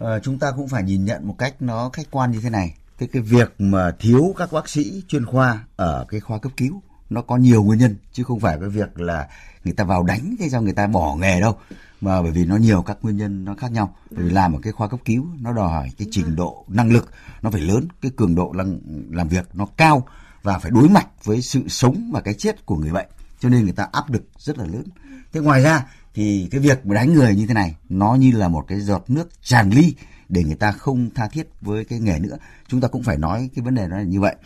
À, 0.00 0.18
chúng 0.22 0.38
ta 0.38 0.52
cũng 0.56 0.68
phải 0.68 0.82
nhìn 0.82 1.04
nhận 1.04 1.28
một 1.28 1.34
cách 1.38 1.54
nó 1.60 1.90
khách 1.92 2.10
quan 2.10 2.30
như 2.30 2.40
thế 2.40 2.50
này. 2.50 2.74
Cái 2.98 3.08
cái 3.12 3.22
việc 3.22 3.54
mà 3.58 3.90
thiếu 3.98 4.34
các 4.36 4.52
bác 4.52 4.68
sĩ 4.68 5.02
chuyên 5.08 5.26
khoa 5.26 5.64
ở 5.76 6.04
cái 6.08 6.20
khoa 6.20 6.38
cấp 6.38 6.52
cứu 6.56 6.82
nó 7.10 7.22
có 7.22 7.36
nhiều 7.36 7.62
nguyên 7.62 7.78
nhân 7.78 7.96
chứ 8.12 8.24
không 8.24 8.40
phải 8.40 8.56
cái 8.60 8.68
việc 8.68 9.00
là 9.00 9.28
người 9.64 9.74
ta 9.74 9.84
vào 9.84 10.02
đánh 10.02 10.36
thế 10.38 10.48
sao 10.48 10.62
người 10.62 10.72
ta 10.72 10.86
bỏ 10.86 11.16
nghề 11.16 11.40
đâu 11.40 11.56
mà 12.00 12.22
bởi 12.22 12.30
vì 12.30 12.44
nó 12.44 12.56
nhiều 12.56 12.82
các 12.82 12.98
nguyên 13.02 13.16
nhân 13.16 13.44
nó 13.44 13.54
khác 13.54 13.72
nhau 13.72 13.94
bởi 14.10 14.24
vì 14.24 14.30
làm 14.30 14.52
ở 14.52 14.58
cái 14.62 14.72
khoa 14.72 14.88
cấp 14.88 15.00
cứu 15.04 15.26
nó 15.40 15.52
đòi 15.52 15.68
hỏi 15.68 15.90
cái 15.98 16.08
trình 16.10 16.36
độ 16.36 16.64
năng 16.68 16.92
lực 16.92 17.10
nó 17.42 17.50
phải 17.50 17.60
lớn 17.60 17.88
cái 18.00 18.10
cường 18.16 18.34
độ 18.34 18.52
làm 18.54 18.78
làm 19.10 19.28
việc 19.28 19.48
nó 19.52 19.66
cao 19.76 20.06
và 20.42 20.58
phải 20.58 20.70
đối 20.70 20.88
mặt 20.88 21.06
với 21.24 21.42
sự 21.42 21.68
sống 21.68 22.10
và 22.12 22.20
cái 22.20 22.34
chết 22.34 22.66
của 22.66 22.76
người 22.76 22.92
bệnh. 22.92 23.08
Cho 23.40 23.48
nên 23.48 23.64
người 23.64 23.72
ta 23.72 23.88
áp 23.92 24.10
lực 24.10 24.22
rất 24.38 24.58
là 24.58 24.64
lớn. 24.64 24.84
Thế 25.32 25.40
ngoài 25.40 25.62
ra 25.62 25.86
thì 26.14 26.48
cái 26.50 26.60
việc 26.60 26.86
mà 26.86 26.94
đánh 26.94 27.14
người 27.14 27.36
như 27.36 27.46
thế 27.46 27.54
này, 27.54 27.76
nó 27.88 28.14
như 28.14 28.32
là 28.32 28.48
một 28.48 28.64
cái 28.68 28.80
giọt 28.80 29.04
nước 29.08 29.28
tràn 29.42 29.70
ly 29.70 29.94
để 30.28 30.44
người 30.44 30.54
ta 30.54 30.72
không 30.72 31.10
tha 31.14 31.28
thiết 31.28 31.48
với 31.60 31.84
cái 31.84 32.00
nghề 32.00 32.18
nữa. 32.18 32.36
Chúng 32.68 32.80
ta 32.80 32.88
cũng 32.88 33.02
phải 33.02 33.18
nói 33.18 33.50
cái 33.54 33.64
vấn 33.64 33.74
đề 33.74 33.88
đó 33.88 33.96
là 33.96 34.02
như 34.02 34.20
vậy. 34.20 34.36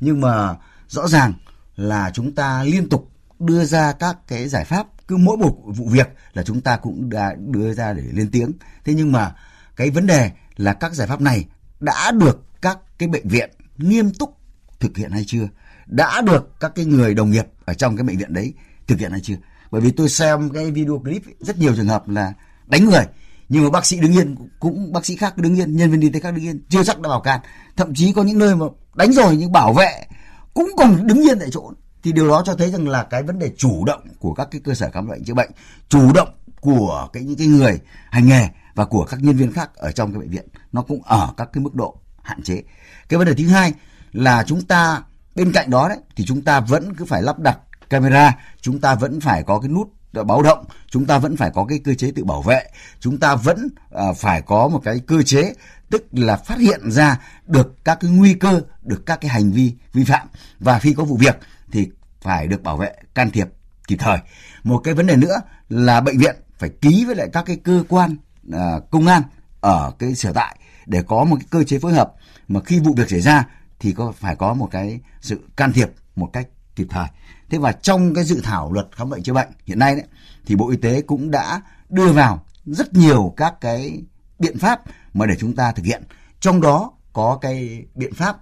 Nhưng 0.00 0.20
mà 0.20 0.56
rõ 0.88 1.08
ràng 1.08 1.32
là 1.76 2.10
chúng 2.14 2.34
ta 2.34 2.62
liên 2.62 2.88
tục 2.88 3.10
đưa 3.38 3.64
ra 3.64 3.92
các 3.92 4.16
cái 4.28 4.48
giải 4.48 4.64
pháp, 4.64 4.86
cứ 5.08 5.16
mỗi 5.16 5.36
một 5.36 5.56
vụ 5.66 5.86
việc 5.88 6.08
là 6.32 6.42
chúng 6.42 6.60
ta 6.60 6.76
cũng 6.76 7.10
đã 7.10 7.34
đưa 7.38 7.74
ra 7.74 7.92
để 7.92 8.02
lên 8.12 8.30
tiếng. 8.30 8.52
Thế 8.84 8.94
nhưng 8.94 9.12
mà 9.12 9.34
cái 9.76 9.90
vấn 9.90 10.06
đề 10.06 10.30
là 10.56 10.72
các 10.72 10.94
giải 10.94 11.08
pháp 11.08 11.20
này 11.20 11.44
đã 11.80 12.10
được 12.10 12.46
các 12.62 12.78
cái 12.98 13.08
bệnh 13.08 13.28
viện 13.28 13.50
nghiêm 13.76 14.10
túc 14.10 14.36
thực 14.82 14.96
hiện 14.96 15.10
hay 15.10 15.24
chưa? 15.26 15.48
Đã 15.86 16.20
được 16.20 16.60
các 16.60 16.72
cái 16.74 16.84
người 16.84 17.14
đồng 17.14 17.30
nghiệp 17.30 17.46
ở 17.64 17.74
trong 17.74 17.96
cái 17.96 18.04
bệnh 18.04 18.18
viện 18.18 18.32
đấy 18.32 18.54
thực 18.86 18.98
hiện 18.98 19.10
hay 19.10 19.20
chưa? 19.20 19.34
Bởi 19.70 19.80
vì 19.80 19.90
tôi 19.90 20.08
xem 20.08 20.50
cái 20.50 20.70
video 20.70 20.98
clip, 20.98 21.22
rất 21.40 21.58
nhiều 21.58 21.76
trường 21.76 21.88
hợp 21.88 22.08
là 22.08 22.32
đánh 22.66 22.84
người, 22.84 23.04
nhưng 23.48 23.64
mà 23.64 23.70
bác 23.70 23.86
sĩ 23.86 24.00
đứng 24.00 24.12
yên, 24.12 24.36
cũng 24.60 24.92
bác 24.92 25.06
sĩ 25.06 25.16
khác 25.16 25.38
đứng 25.38 25.56
yên, 25.56 25.76
nhân 25.76 25.90
viên 25.90 26.00
y 26.00 26.08
tế 26.08 26.20
khác 26.20 26.34
đứng 26.34 26.44
yên, 26.44 26.64
chưa 26.68 26.84
chắc 26.84 27.00
đã 27.00 27.08
bảo 27.08 27.20
can. 27.20 27.40
Thậm 27.76 27.94
chí 27.94 28.12
có 28.12 28.22
những 28.22 28.38
nơi 28.38 28.56
mà 28.56 28.66
đánh 28.94 29.12
rồi 29.12 29.36
nhưng 29.36 29.52
bảo 29.52 29.72
vệ 29.72 30.06
cũng 30.54 30.70
còn 30.76 31.06
đứng 31.06 31.22
yên 31.22 31.38
tại 31.38 31.48
chỗ. 31.52 31.72
Thì 32.02 32.12
điều 32.12 32.28
đó 32.28 32.42
cho 32.46 32.54
thấy 32.54 32.70
rằng 32.70 32.88
là 32.88 33.02
cái 33.02 33.22
vấn 33.22 33.38
đề 33.38 33.52
chủ 33.56 33.84
động 33.84 34.00
của 34.18 34.34
các 34.34 34.48
cái 34.50 34.60
cơ 34.64 34.74
sở 34.74 34.90
khám 34.90 35.08
bệnh 35.08 35.24
chữa 35.24 35.34
bệnh, 35.34 35.50
chủ 35.88 36.12
động 36.12 36.28
của 36.60 37.08
cái, 37.12 37.22
những 37.22 37.36
cái 37.36 37.46
người 37.46 37.80
hành 38.10 38.28
nghề 38.28 38.48
và 38.74 38.84
của 38.84 39.04
các 39.04 39.22
nhân 39.22 39.36
viên 39.36 39.52
khác 39.52 39.70
ở 39.76 39.92
trong 39.92 40.12
cái 40.12 40.20
bệnh 40.20 40.30
viện, 40.30 40.46
nó 40.72 40.82
cũng 40.82 41.02
ở 41.02 41.34
các 41.36 41.48
cái 41.52 41.64
mức 41.64 41.74
độ 41.74 42.00
hạn 42.22 42.42
chế. 42.42 42.62
Cái 43.08 43.18
vấn 43.18 43.26
đề 43.26 43.34
thứ 43.34 43.46
hai 43.48 43.72
là 44.12 44.44
chúng 44.46 44.64
ta 44.64 45.02
bên 45.34 45.52
cạnh 45.52 45.70
đó 45.70 45.88
đấy 45.88 45.98
thì 46.16 46.24
chúng 46.24 46.42
ta 46.42 46.60
vẫn 46.60 46.94
cứ 46.94 47.04
phải 47.04 47.22
lắp 47.22 47.38
đặt 47.38 47.58
camera 47.90 48.38
chúng 48.60 48.80
ta 48.80 48.94
vẫn 48.94 49.20
phải 49.20 49.42
có 49.42 49.58
cái 49.58 49.68
nút 49.68 49.92
ờ, 50.12 50.24
báo 50.24 50.42
động 50.42 50.64
chúng 50.90 51.06
ta 51.06 51.18
vẫn 51.18 51.36
phải 51.36 51.50
có 51.54 51.64
cái 51.64 51.78
cơ 51.84 51.94
chế 51.94 52.12
tự 52.16 52.24
bảo 52.24 52.42
vệ 52.42 52.62
chúng 53.00 53.18
ta 53.18 53.34
vẫn 53.34 53.68
uh, 53.94 54.16
phải 54.16 54.42
có 54.42 54.68
một 54.68 54.80
cái 54.84 55.00
cơ 55.06 55.22
chế 55.22 55.54
tức 55.92 56.06
là 56.12 56.36
phát 56.36 56.58
hiện 56.58 56.90
ra 56.90 57.20
được 57.46 57.84
các 57.84 57.98
cái 58.00 58.10
nguy 58.10 58.34
cơ 58.34 58.60
được 58.82 59.06
các 59.06 59.20
cái 59.20 59.30
hành 59.30 59.52
vi 59.52 59.74
vi 59.92 60.04
phạm. 60.04 60.28
Và 60.60 60.78
khi 60.78 60.94
có 60.94 61.04
vụ 61.04 61.16
việc 61.16 61.38
thì 61.72 61.88
phải 62.20 62.46
được 62.46 62.62
bảo 62.62 62.76
vệ 62.76 62.92
can 63.14 63.30
thiệp 63.30 63.48
kịp 63.88 63.96
thời. 63.96 64.18
Một 64.64 64.78
cái 64.78 64.94
vấn 64.94 65.06
đề 65.06 65.16
nữa 65.16 65.40
là 65.68 66.00
bệnh 66.00 66.18
viện 66.18 66.36
phải 66.58 66.70
ký 66.80 67.04
với 67.04 67.16
lại 67.16 67.28
các 67.32 67.44
cái 67.46 67.56
cơ 67.56 67.84
quan 67.88 68.16
uh, 68.48 68.90
công 68.90 69.06
an 69.06 69.22
ở 69.60 69.92
cái 69.98 70.14
sở 70.14 70.32
tại 70.32 70.56
để 70.86 71.02
có 71.02 71.24
một 71.24 71.36
cái 71.40 71.46
cơ 71.50 71.64
chế 71.64 71.78
phối 71.78 71.92
hợp. 71.92 72.12
Mà 72.48 72.60
khi 72.60 72.80
vụ 72.80 72.94
việc 72.96 73.10
xảy 73.10 73.20
ra 73.20 73.44
thì 73.82 73.92
có 73.92 74.12
phải 74.12 74.36
có 74.36 74.54
một 74.54 74.68
cái 74.70 75.00
sự 75.20 75.40
can 75.56 75.72
thiệp 75.72 75.88
một 76.16 76.30
cách 76.32 76.48
kịp 76.76 76.86
thời. 76.90 77.06
Thế 77.50 77.58
và 77.58 77.72
trong 77.72 78.14
cái 78.14 78.24
dự 78.24 78.40
thảo 78.44 78.72
luật 78.72 78.86
khám 78.92 79.10
bệnh 79.10 79.22
chữa 79.22 79.32
bệnh 79.32 79.48
hiện 79.64 79.78
nay 79.78 79.94
đấy 79.94 80.04
thì 80.46 80.56
Bộ 80.56 80.70
Y 80.70 80.76
tế 80.76 81.02
cũng 81.02 81.30
đã 81.30 81.62
đưa 81.88 82.12
vào 82.12 82.44
rất 82.66 82.94
nhiều 82.94 83.34
các 83.36 83.54
cái 83.60 84.02
biện 84.38 84.58
pháp 84.58 84.80
mà 85.14 85.26
để 85.26 85.36
chúng 85.38 85.56
ta 85.56 85.72
thực 85.72 85.86
hiện. 85.86 86.02
Trong 86.40 86.60
đó 86.60 86.92
có 87.12 87.38
cái 87.40 87.84
biện 87.94 88.14
pháp 88.14 88.36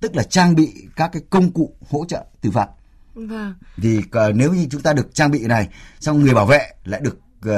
tức 0.00 0.16
là 0.16 0.22
trang 0.22 0.54
bị 0.54 0.74
các 0.96 1.10
cái 1.12 1.22
công 1.30 1.52
cụ 1.52 1.76
hỗ 1.90 2.04
trợ 2.04 2.24
tư 2.40 2.50
pháp. 2.50 2.70
Vâng. 3.14 3.54
Vì 3.76 3.98
uh, 3.98 4.04
nếu 4.34 4.54
như 4.54 4.66
chúng 4.70 4.82
ta 4.82 4.92
được 4.92 5.14
trang 5.14 5.30
bị 5.30 5.46
này, 5.46 5.68
xong 6.00 6.20
người 6.20 6.34
bảo 6.34 6.46
vệ 6.46 6.72
lại 6.84 7.00
được 7.00 7.18
uh, 7.48 7.54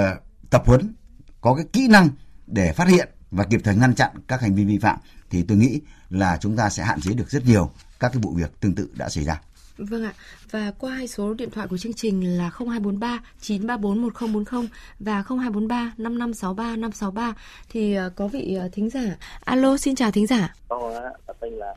tập 0.51 0.63
huấn 0.67 0.95
có 1.41 1.55
cái 1.55 1.65
kỹ 1.73 1.89
năng 1.89 2.09
để 2.47 2.73
phát 2.73 2.89
hiện 2.89 3.09
và 3.31 3.45
kịp 3.45 3.61
thời 3.65 3.77
ngăn 3.77 3.95
chặn 3.95 4.11
các 4.29 4.41
hành 4.41 4.55
vi 4.55 4.65
vi 4.65 4.79
phạm 4.79 4.99
thì 5.31 5.45
tôi 5.49 5.59
nghĩ 5.59 5.81
là 6.11 6.39
chúng 6.41 6.57
ta 6.57 6.69
sẽ 6.69 6.83
hạn 6.83 7.01
chế 7.01 7.15
được 7.15 7.31
rất 7.31 7.47
nhiều 7.47 7.71
các 8.01 8.11
cái 8.13 8.21
vụ 8.23 8.31
việc 8.31 8.61
tương 8.61 8.75
tự 8.75 8.89
đã 8.97 9.09
xảy 9.09 9.25
ra. 9.25 9.41
Vâng 9.79 10.05
ạ. 10.05 10.13
Và 10.51 10.73
qua 10.79 10.93
hai 10.93 11.09
số 11.09 11.35
điện 11.35 11.51
thoại 11.51 11.67
của 11.71 11.77
chương 11.77 11.93
trình 11.93 12.39
là 12.39 12.51
0243 12.51 13.21
934 13.41 14.03
1040 14.03 14.69
và 15.01 15.23
0243 15.29 15.93
5563 15.99 16.77
563 16.77 17.35
thì 17.71 17.95
ờ, 17.95 18.11
có 18.17 18.29
vị 18.29 18.55
ờ, 18.55 18.69
thính 18.73 18.91
giả. 18.91 19.17
Alo, 19.45 19.77
xin 19.77 19.95
chào 19.95 20.11
thính 20.11 20.27
giả. 20.27 20.55
Con 20.69 20.95
tên 21.41 21.53
là 21.53 21.75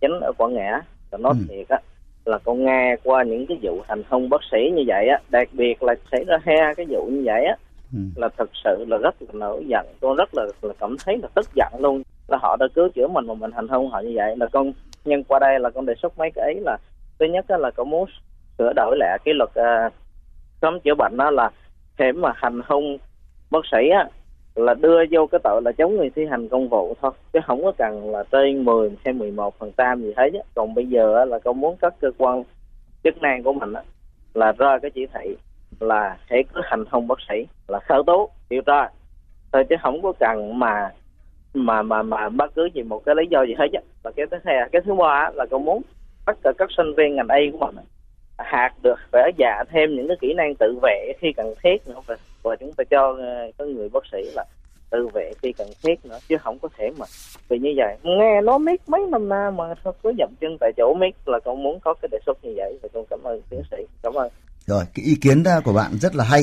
Chánh 0.00 0.20
ở 0.20 0.32
Quảng 0.38 0.54
Ngãi. 0.54 0.80
Con 1.10 1.22
nói 1.22 1.34
ừ. 1.38 1.44
thiệt 1.48 1.68
á 1.68 1.78
là 2.24 2.38
con 2.38 2.64
nghe 2.64 2.96
qua 3.02 3.24
những 3.24 3.46
cái 3.46 3.58
vụ 3.62 3.82
hành 3.88 4.02
hung 4.08 4.28
bác 4.30 4.40
sĩ 4.52 4.58
như 4.76 4.82
vậy 4.86 5.08
á, 5.08 5.18
đặc 5.30 5.48
biệt 5.52 5.82
là 5.82 5.94
xảy 6.12 6.24
ra 6.24 6.36
hai 6.44 6.74
cái 6.76 6.86
vụ 6.88 7.06
như 7.12 7.22
vậy 7.24 7.44
á 7.44 7.56
ừ. 7.92 7.98
là 8.16 8.28
thật 8.38 8.50
sự 8.64 8.84
là 8.88 8.96
rất 8.96 9.22
là 9.22 9.28
nổi 9.32 9.64
giận 9.68 9.86
con 10.00 10.16
rất 10.16 10.34
là, 10.34 10.42
là 10.62 10.74
cảm 10.80 10.96
thấy 11.04 11.18
là 11.22 11.28
tức 11.34 11.48
giận 11.54 11.72
luôn 11.78 12.02
là 12.32 12.38
họ 12.42 12.56
đã 12.60 12.66
cứu 12.74 12.88
chữa 12.94 13.08
mình 13.08 13.26
mà 13.26 13.34
mình 13.34 13.50
hành 13.52 13.68
hung 13.68 13.90
họ 13.90 14.00
như 14.00 14.12
vậy. 14.14 14.36
Là 14.36 14.46
con 14.52 14.72
nhân 15.04 15.24
qua 15.24 15.38
đây 15.38 15.60
là 15.60 15.70
con 15.70 15.86
đề 15.86 15.94
xuất 16.02 16.18
mấy 16.18 16.30
cái 16.34 16.44
ấy 16.44 16.60
là 16.60 16.76
thứ 17.18 17.26
nhất 17.26 17.44
là 17.50 17.70
con 17.70 17.90
muốn 17.90 18.08
sửa 18.58 18.72
đổi 18.76 18.96
lại 18.96 19.18
cái 19.24 19.34
luật 19.34 19.50
uh, 19.50 19.92
khám 20.62 20.80
chữa 20.80 20.94
bệnh 20.94 21.16
đó 21.16 21.30
là 21.30 21.50
khi 21.98 22.12
mà 22.12 22.32
hành 22.34 22.60
hung 22.66 22.98
bác 23.50 23.60
sĩ 23.72 23.88
á 23.88 24.08
là 24.54 24.74
đưa 24.74 24.98
vô 25.10 25.26
cái 25.26 25.40
tội 25.44 25.62
là 25.64 25.72
chống 25.72 25.96
người 25.96 26.10
thi 26.10 26.22
hành 26.30 26.48
công 26.48 26.68
vụ 26.68 26.94
thôi. 27.02 27.12
Chứ 27.32 27.38
không 27.46 27.64
có 27.64 27.72
cần 27.78 28.10
là 28.10 28.24
trên 28.32 28.64
10 28.64 28.90
hay 29.04 29.14
11 29.14 29.58
phần 29.58 29.72
trăm 29.76 30.02
gì 30.02 30.12
hết 30.16 30.30
còn 30.54 30.74
bây 30.74 30.86
giờ 30.86 31.24
là 31.24 31.38
con 31.38 31.60
muốn 31.60 31.76
các 31.80 31.94
cơ 32.00 32.10
quan 32.18 32.42
chức 33.04 33.22
năng 33.22 33.42
của 33.42 33.52
mình 33.52 33.72
á, 33.72 33.82
là 34.34 34.52
ra 34.52 34.78
cái 34.82 34.90
chỉ 34.90 35.06
thị 35.06 35.36
là 35.80 36.16
sẽ 36.30 36.42
cứ 36.54 36.60
hành 36.64 36.84
hung 36.90 37.08
bác 37.08 37.18
sĩ 37.28 37.46
là 37.68 37.80
khởi 37.88 38.02
tố 38.06 38.30
điều 38.50 38.62
tra. 38.62 38.88
Thôi 39.52 39.64
chứ 39.68 39.76
không 39.82 40.02
có 40.02 40.12
cần 40.20 40.58
mà 40.58 40.90
mà 41.54 41.82
mà 41.82 42.02
mà 42.02 42.28
bất 42.28 42.54
cứ 42.54 42.68
gì 42.74 42.82
một 42.82 43.02
cái 43.06 43.14
lý 43.14 43.22
do 43.30 43.42
gì 43.42 43.54
hết 43.58 43.66
á. 43.72 43.80
Và 44.02 44.10
cái 44.16 44.26
thứ 44.30 44.36
hai 44.44 44.56
cái 44.72 44.82
thứ 44.84 44.94
ba 44.94 45.30
là 45.34 45.46
con 45.50 45.64
muốn 45.64 45.82
tất 46.26 46.32
cả 46.44 46.52
các 46.58 46.68
sinh 46.76 46.94
viên 46.96 47.16
ngành 47.16 47.28
y 47.28 47.50
của 47.52 47.58
mình 47.58 47.84
hạt 48.38 48.70
được 48.82 48.98
vẽ 49.12 49.30
dạ 49.38 49.64
thêm 49.72 49.96
những 49.96 50.08
cái 50.08 50.16
kỹ 50.20 50.34
năng 50.36 50.54
tự 50.54 50.78
vệ 50.82 51.12
khi 51.20 51.32
cần 51.36 51.54
thiết 51.62 51.88
nữa. 51.88 52.00
Và, 52.06 52.16
và 52.42 52.56
chúng 52.60 52.72
ta 52.72 52.84
cho 52.90 53.16
ờ, 53.18 53.50
các 53.58 53.68
người 53.68 53.88
bác 53.88 54.02
sĩ 54.12 54.18
là 54.34 54.44
tự 54.90 55.08
vệ 55.14 55.32
khi 55.42 55.52
cần 55.52 55.68
thiết 55.82 56.04
nữa 56.04 56.18
chứ 56.28 56.36
không 56.38 56.58
có 56.62 56.68
thể 56.78 56.90
mà 56.98 57.06
vì 57.48 57.58
như 57.58 57.70
vậy. 57.76 57.96
Nghe 58.02 58.40
nó 58.40 58.58
miết 58.58 58.88
mấy 58.88 59.00
năm 59.10 59.28
nay 59.28 59.50
mà 59.50 59.64
thôi 59.84 59.92
cứ 60.02 60.12
dậm 60.18 60.28
chân 60.40 60.56
tại 60.60 60.72
chỗ 60.76 60.94
miết 60.94 61.14
là 61.26 61.38
con 61.44 61.62
muốn 61.62 61.80
có 61.80 61.94
cái 62.02 62.08
đề 62.12 62.18
xuất 62.26 62.44
như 62.44 62.52
vậy. 62.56 62.78
Và 62.82 62.88
con 62.94 63.04
cảm 63.10 63.20
ơn 63.22 63.40
tiến 63.50 63.62
sĩ 63.70 63.76
cảm 64.02 64.12
ơn. 64.12 64.28
Rồi 64.66 64.84
cái 64.94 65.04
ý 65.04 65.14
kiến 65.22 65.44
của 65.64 65.72
bạn 65.72 65.90
rất 66.00 66.14
là 66.14 66.24
hay 66.24 66.42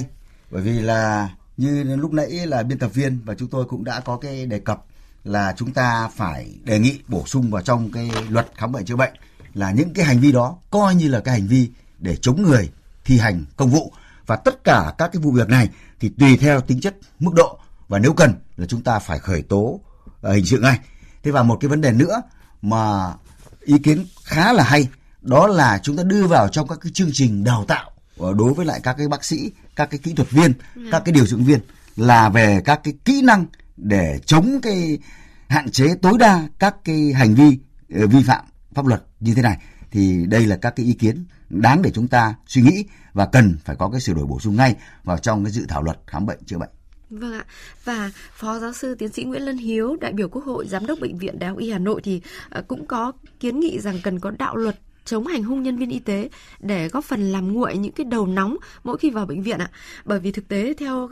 bởi 0.51 0.61
vì 0.61 0.71
là 0.71 1.29
như 1.57 1.95
lúc 2.01 2.13
nãy 2.13 2.29
là 2.45 2.63
biên 2.63 2.79
tập 2.79 2.89
viên 2.93 3.19
và 3.25 3.35
chúng 3.37 3.47
tôi 3.51 3.65
cũng 3.65 3.83
đã 3.83 4.01
có 4.05 4.17
cái 4.21 4.45
đề 4.45 4.59
cập 4.59 4.77
là 5.23 5.53
chúng 5.57 5.71
ta 5.71 6.09
phải 6.15 6.55
đề 6.63 6.79
nghị 6.79 6.99
bổ 7.07 7.23
sung 7.25 7.51
vào 7.51 7.61
trong 7.61 7.91
cái 7.91 8.11
luật 8.29 8.47
khám 8.55 8.71
bệnh 8.71 8.85
chữa 8.85 8.95
bệnh 8.95 9.13
là 9.53 9.71
những 9.71 9.93
cái 9.93 10.05
hành 10.05 10.19
vi 10.19 10.31
đó 10.31 10.57
coi 10.69 10.95
như 10.95 11.07
là 11.07 11.19
cái 11.19 11.33
hành 11.39 11.47
vi 11.47 11.69
để 11.99 12.15
chống 12.15 12.41
người 12.41 12.69
thi 13.05 13.17
hành 13.17 13.45
công 13.57 13.69
vụ 13.69 13.93
và 14.25 14.35
tất 14.35 14.63
cả 14.63 14.93
các 14.97 15.09
cái 15.13 15.21
vụ 15.21 15.31
việc 15.31 15.49
này 15.49 15.69
thì 15.99 16.09
tùy 16.09 16.37
theo 16.37 16.61
tính 16.61 16.81
chất 16.81 16.95
mức 17.19 17.31
độ 17.33 17.59
và 17.87 17.99
nếu 17.99 18.13
cần 18.13 18.33
là 18.57 18.65
chúng 18.65 18.81
ta 18.81 18.99
phải 18.99 19.19
khởi 19.19 19.41
tố 19.41 19.59
uh, 19.59 19.81
hình 20.23 20.45
sự 20.45 20.59
ngay. 20.59 20.79
Thế 21.23 21.31
và 21.31 21.43
một 21.43 21.57
cái 21.61 21.69
vấn 21.69 21.81
đề 21.81 21.91
nữa 21.91 22.21
mà 22.61 23.13
ý 23.61 23.77
kiến 23.77 24.05
khá 24.23 24.53
là 24.53 24.63
hay 24.63 24.87
đó 25.21 25.47
là 25.47 25.79
chúng 25.83 25.97
ta 25.97 26.03
đưa 26.03 26.27
vào 26.27 26.47
trong 26.47 26.67
các 26.67 26.77
cái 26.81 26.91
chương 26.91 27.09
trình 27.13 27.43
đào 27.43 27.65
tạo 27.67 27.91
ờ, 28.19 28.33
đối 28.33 28.53
với 28.53 28.65
lại 28.65 28.79
các 28.83 28.95
cái 28.97 29.07
bác 29.07 29.23
sĩ, 29.23 29.51
các 29.75 29.89
cái 29.89 29.99
kỹ 30.03 30.13
thuật 30.13 30.31
viên, 30.31 30.53
ừ. 30.75 30.81
các 30.91 31.01
cái 31.05 31.13
điều 31.13 31.25
dưỡng 31.25 31.43
viên 31.43 31.59
là 31.95 32.29
về 32.29 32.61
các 32.65 32.81
cái 32.83 32.93
kỹ 33.05 33.21
năng 33.21 33.45
để 33.81 34.19
chống 34.25 34.59
cái 34.61 34.99
hạn 35.47 35.71
chế 35.71 35.95
tối 36.01 36.17
đa 36.19 36.47
các 36.59 36.75
cái 36.83 37.13
hành 37.13 37.35
vi 37.35 37.59
ờ, 37.93 38.07
vi 38.07 38.23
phạm 38.23 38.45
pháp 38.73 38.85
luật 38.85 39.03
như 39.19 39.33
thế 39.35 39.41
này 39.41 39.57
thì 39.91 40.25
đây 40.27 40.45
là 40.45 40.55
các 40.55 40.75
cái 40.75 40.85
ý 40.85 40.93
kiến 40.93 41.25
đáng 41.49 41.81
để 41.81 41.91
chúng 41.91 42.07
ta 42.07 42.35
suy 42.47 42.61
nghĩ 42.61 42.85
và 43.13 43.25
cần 43.25 43.57
phải 43.65 43.75
có 43.75 43.89
cái 43.89 44.01
sửa 44.01 44.13
đổi 44.13 44.25
bổ 44.25 44.39
sung 44.39 44.55
ngay 44.55 44.75
vào 45.03 45.17
trong 45.17 45.43
cái 45.43 45.51
dự 45.51 45.65
thảo 45.69 45.83
luật 45.83 45.99
khám 46.07 46.25
bệnh 46.25 46.39
chữa 46.45 46.57
bệnh. 46.57 46.69
Vâng 47.09 47.33
ạ. 47.33 47.45
Và 47.83 48.11
Phó 48.33 48.59
Giáo 48.59 48.73
sư 48.73 48.95
Tiến 48.95 49.09
sĩ 49.09 49.23
Nguyễn 49.23 49.41
Lân 49.41 49.57
Hiếu, 49.57 49.95
đại 50.01 50.13
biểu 50.13 50.29
Quốc 50.29 50.45
hội, 50.45 50.67
Giám 50.67 50.85
đốc 50.85 50.99
Bệnh 50.99 51.17
viện 51.17 51.39
Đại 51.39 51.49
học 51.49 51.59
Y 51.59 51.71
Hà 51.71 51.79
Nội 51.79 52.01
thì 52.03 52.21
ờ, 52.49 52.61
cũng 52.67 52.85
có 52.85 53.11
kiến 53.39 53.59
nghị 53.59 53.79
rằng 53.79 53.99
cần 54.03 54.19
có 54.19 54.31
đạo 54.31 54.55
luật 54.55 54.79
chống 55.09 55.27
hành 55.27 55.43
hung 55.43 55.63
nhân 55.63 55.77
viên 55.77 55.89
y 55.89 55.99
tế 55.99 56.29
để 56.59 56.87
góp 56.87 57.05
phần 57.05 57.31
làm 57.31 57.53
nguội 57.53 57.77
những 57.77 57.91
cái 57.91 58.05
đầu 58.05 58.27
nóng 58.27 58.57
mỗi 58.83 58.97
khi 58.97 59.09
vào 59.09 59.25
bệnh 59.25 59.43
viện 59.43 59.59
ạ. 59.59 59.71
Bởi 60.05 60.19
vì 60.19 60.31
thực 60.31 60.47
tế 60.47 60.73
theo 60.77 61.09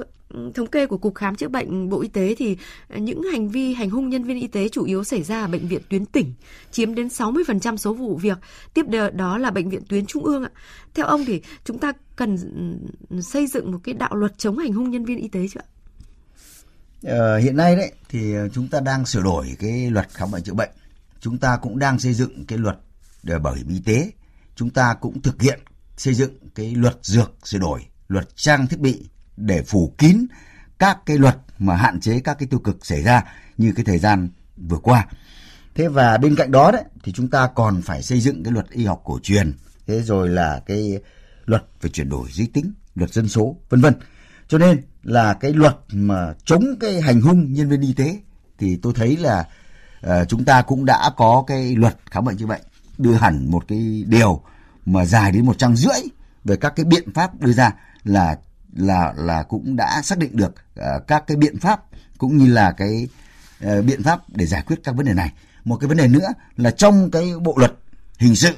thống 0.56 0.68
kê 0.68 0.86
của 0.86 0.98
Cục 0.98 1.16
Khám 1.16 1.36
chữa 1.36 1.48
bệnh 1.48 1.89
Bộ 1.89 2.01
Y 2.01 2.08
tế 2.08 2.36
thì 2.38 2.58
à, 2.88 2.98
những 2.98 3.24
hành 3.24 3.50
vi 3.50 3.74
hành 3.74 3.89
hung 3.89 4.10
nhân 4.10 4.24
viên 4.24 4.39
y 4.39 4.48
tế 4.48 4.70
chủ 4.70 4.84
yếu 4.84 5.04
xảy 5.04 5.24
ra 5.24 5.42
ở 5.42 5.48
bệnh 5.48 5.68
viện 5.68 5.82
tuyến 5.89 6.06
tỉnh, 6.06 6.34
chiếm 6.72 6.96
đến 6.96 7.08
60% 7.08 7.77
số 7.77 7.94
vụ 7.94 8.16
việc. 8.18 8.38
Tiếp 8.74 8.86
đó 9.13 9.38
là 9.38 9.51
bệnh 9.51 9.70
viện 9.70 9.82
tuyến 9.89 10.06
trung 10.06 10.24
ương 10.24 10.44
ạ. 10.44 10.50
Theo 10.94 11.05
ông 11.05 11.25
thì 11.25 11.42
chúng 11.66 11.79
ta 11.79 11.94
cần 12.16 12.38
xây 13.22 13.48
dựng 13.48 13.72
một 13.72 13.77
cái 13.83 13.94
đạo 13.94 14.16
luật 14.16 14.38
chống 14.38 14.57
hành 14.57 14.74
hung 14.74 14.92
nhân 14.92 15.05
viên 15.05 15.18
y 15.18 15.27
tế 15.27 15.48
chưa 15.53 15.60
ạ? 15.60 15.68
Ờ, 17.03 17.38
hiện 17.38 17.57
nay 17.57 17.75
đấy 17.75 17.92
thì 18.10 18.33
ờ, 18.33 18.50
chúng 18.50 18.68
ta 18.68 18.79
đang 18.79 19.05
sửa 19.05 19.22
đổi 19.22 19.55
cái 19.60 19.92
luật 19.92 20.10
khám 20.10 20.31
bệnh 20.31 20.44
chữa 20.44 20.53
bệnh. 20.53 20.70
Chúng 21.20 21.38
ta 21.38 21.57
cũng 21.62 21.79
đang 21.79 22.00
xây 22.00 22.14
dựng 22.14 22.46
cái 22.46 22.60
luật 22.60 22.77
bảo 23.44 23.53
hiểm 23.53 23.68
y 23.68 23.79
tế 23.79 24.11
chúng 24.55 24.70
ta 24.70 24.94
cũng 24.94 25.22
thực 25.22 25.42
hiện 25.42 25.59
xây 25.98 26.13
dựng 26.13 26.31
cái 26.55 26.75
luật 26.75 26.98
dược 27.01 27.31
sửa 27.44 27.59
đổi 27.59 27.85
luật 28.07 28.35
trang 28.35 28.68
thiết 28.68 28.79
bị 28.79 29.09
để 29.37 29.63
phủ 29.63 29.94
kín 29.98 30.27
các 30.79 30.98
cái 31.05 31.18
luật 31.18 31.37
mà 31.59 31.75
hạn 31.75 32.00
chế 32.00 32.20
các 32.20 32.40
cái 32.40 32.48
tiêu 32.48 32.59
cực 32.59 32.85
xảy 32.85 33.03
ra 33.03 33.24
như 33.57 33.74
cái 33.75 33.85
thời 33.85 34.00
gian 34.00 34.29
vừa 34.57 34.77
qua. 34.77 35.07
Thế 35.75 35.87
và 35.87 36.18
bên 36.18 36.35
cạnh 36.35 36.51
đó 36.51 36.72
đấy 36.72 36.83
thì 37.03 37.11
chúng 37.11 37.29
ta 37.29 37.48
còn 37.48 37.81
phải 37.81 38.03
xây 38.03 38.22
dựng 38.22 38.44
cái 38.44 38.53
luật 38.53 38.70
y 38.70 38.85
học 38.85 39.01
cổ 39.05 39.20
truyền 39.24 39.53
thế 39.87 40.01
rồi 40.01 40.29
là 40.29 40.61
cái 40.66 41.00
luật 41.46 41.66
về 41.81 41.90
chuyển 41.90 42.09
đổi 42.09 42.27
giới 42.31 42.48
tính 42.53 42.74
luật 42.96 43.13
dân 43.13 43.27
số 43.27 43.57
vân 43.70 43.81
vân. 43.81 43.94
Cho 44.48 44.57
nên 44.57 44.81
là 45.03 45.33
cái 45.33 45.53
luật 45.53 45.75
mà 45.92 46.33
chống 46.46 46.66
cái 46.79 47.01
hành 47.01 47.22
hung 47.22 47.53
nhân 47.53 47.70
viên 47.70 47.81
y 47.81 47.94
tế 47.94 48.20
thì 48.57 48.79
tôi 48.81 48.94
thấy 48.96 49.18
là 49.18 49.48
uh, 50.05 50.11
chúng 50.27 50.46
ta 50.46 50.61
cũng 50.61 50.85
đã 50.85 51.11
có 51.18 51.44
cái 51.48 51.75
luật 51.75 51.98
khám 52.11 52.25
bệnh 52.25 52.37
chữa 52.37 52.46
bệnh 52.46 52.61
đưa 52.98 53.14
hẳn 53.14 53.51
một 53.51 53.68
cái 53.68 54.03
điều 54.07 54.42
mà 54.86 55.05
dài 55.05 55.31
đến 55.31 55.46
một 55.46 55.57
trang 55.57 55.75
rưỡi 55.75 56.01
về 56.44 56.55
các 56.55 56.74
cái 56.75 56.86
biện 56.86 57.14
pháp 57.14 57.40
đưa 57.40 57.53
ra 57.53 57.74
là 58.03 58.38
là 58.75 59.14
là 59.18 59.44
cũng 59.44 59.75
đã 59.75 60.01
xác 60.01 60.18
định 60.18 60.38
được 60.38 60.55
uh, 60.79 61.07
các 61.07 61.24
cái 61.27 61.38
biện 61.38 61.60
pháp 61.60 61.83
cũng 62.18 62.38
như 62.38 62.53
là 62.53 62.72
cái 62.72 63.07
uh, 63.66 63.86
biện 63.86 64.03
pháp 64.03 64.29
để 64.29 64.46
giải 64.46 64.64
quyết 64.68 64.75
các 64.83 64.96
vấn 64.96 65.05
đề 65.05 65.14
này. 65.14 65.33
Một 65.66 65.77
cái 65.77 65.88
vấn 65.88 65.98
đề 65.98 66.07
nữa 66.07 66.27
là 66.57 66.72
trong 66.72 67.12
cái 67.12 67.33
bộ 67.42 67.53
luật 67.57 67.74
hình 68.18 68.36
sự 68.36 68.51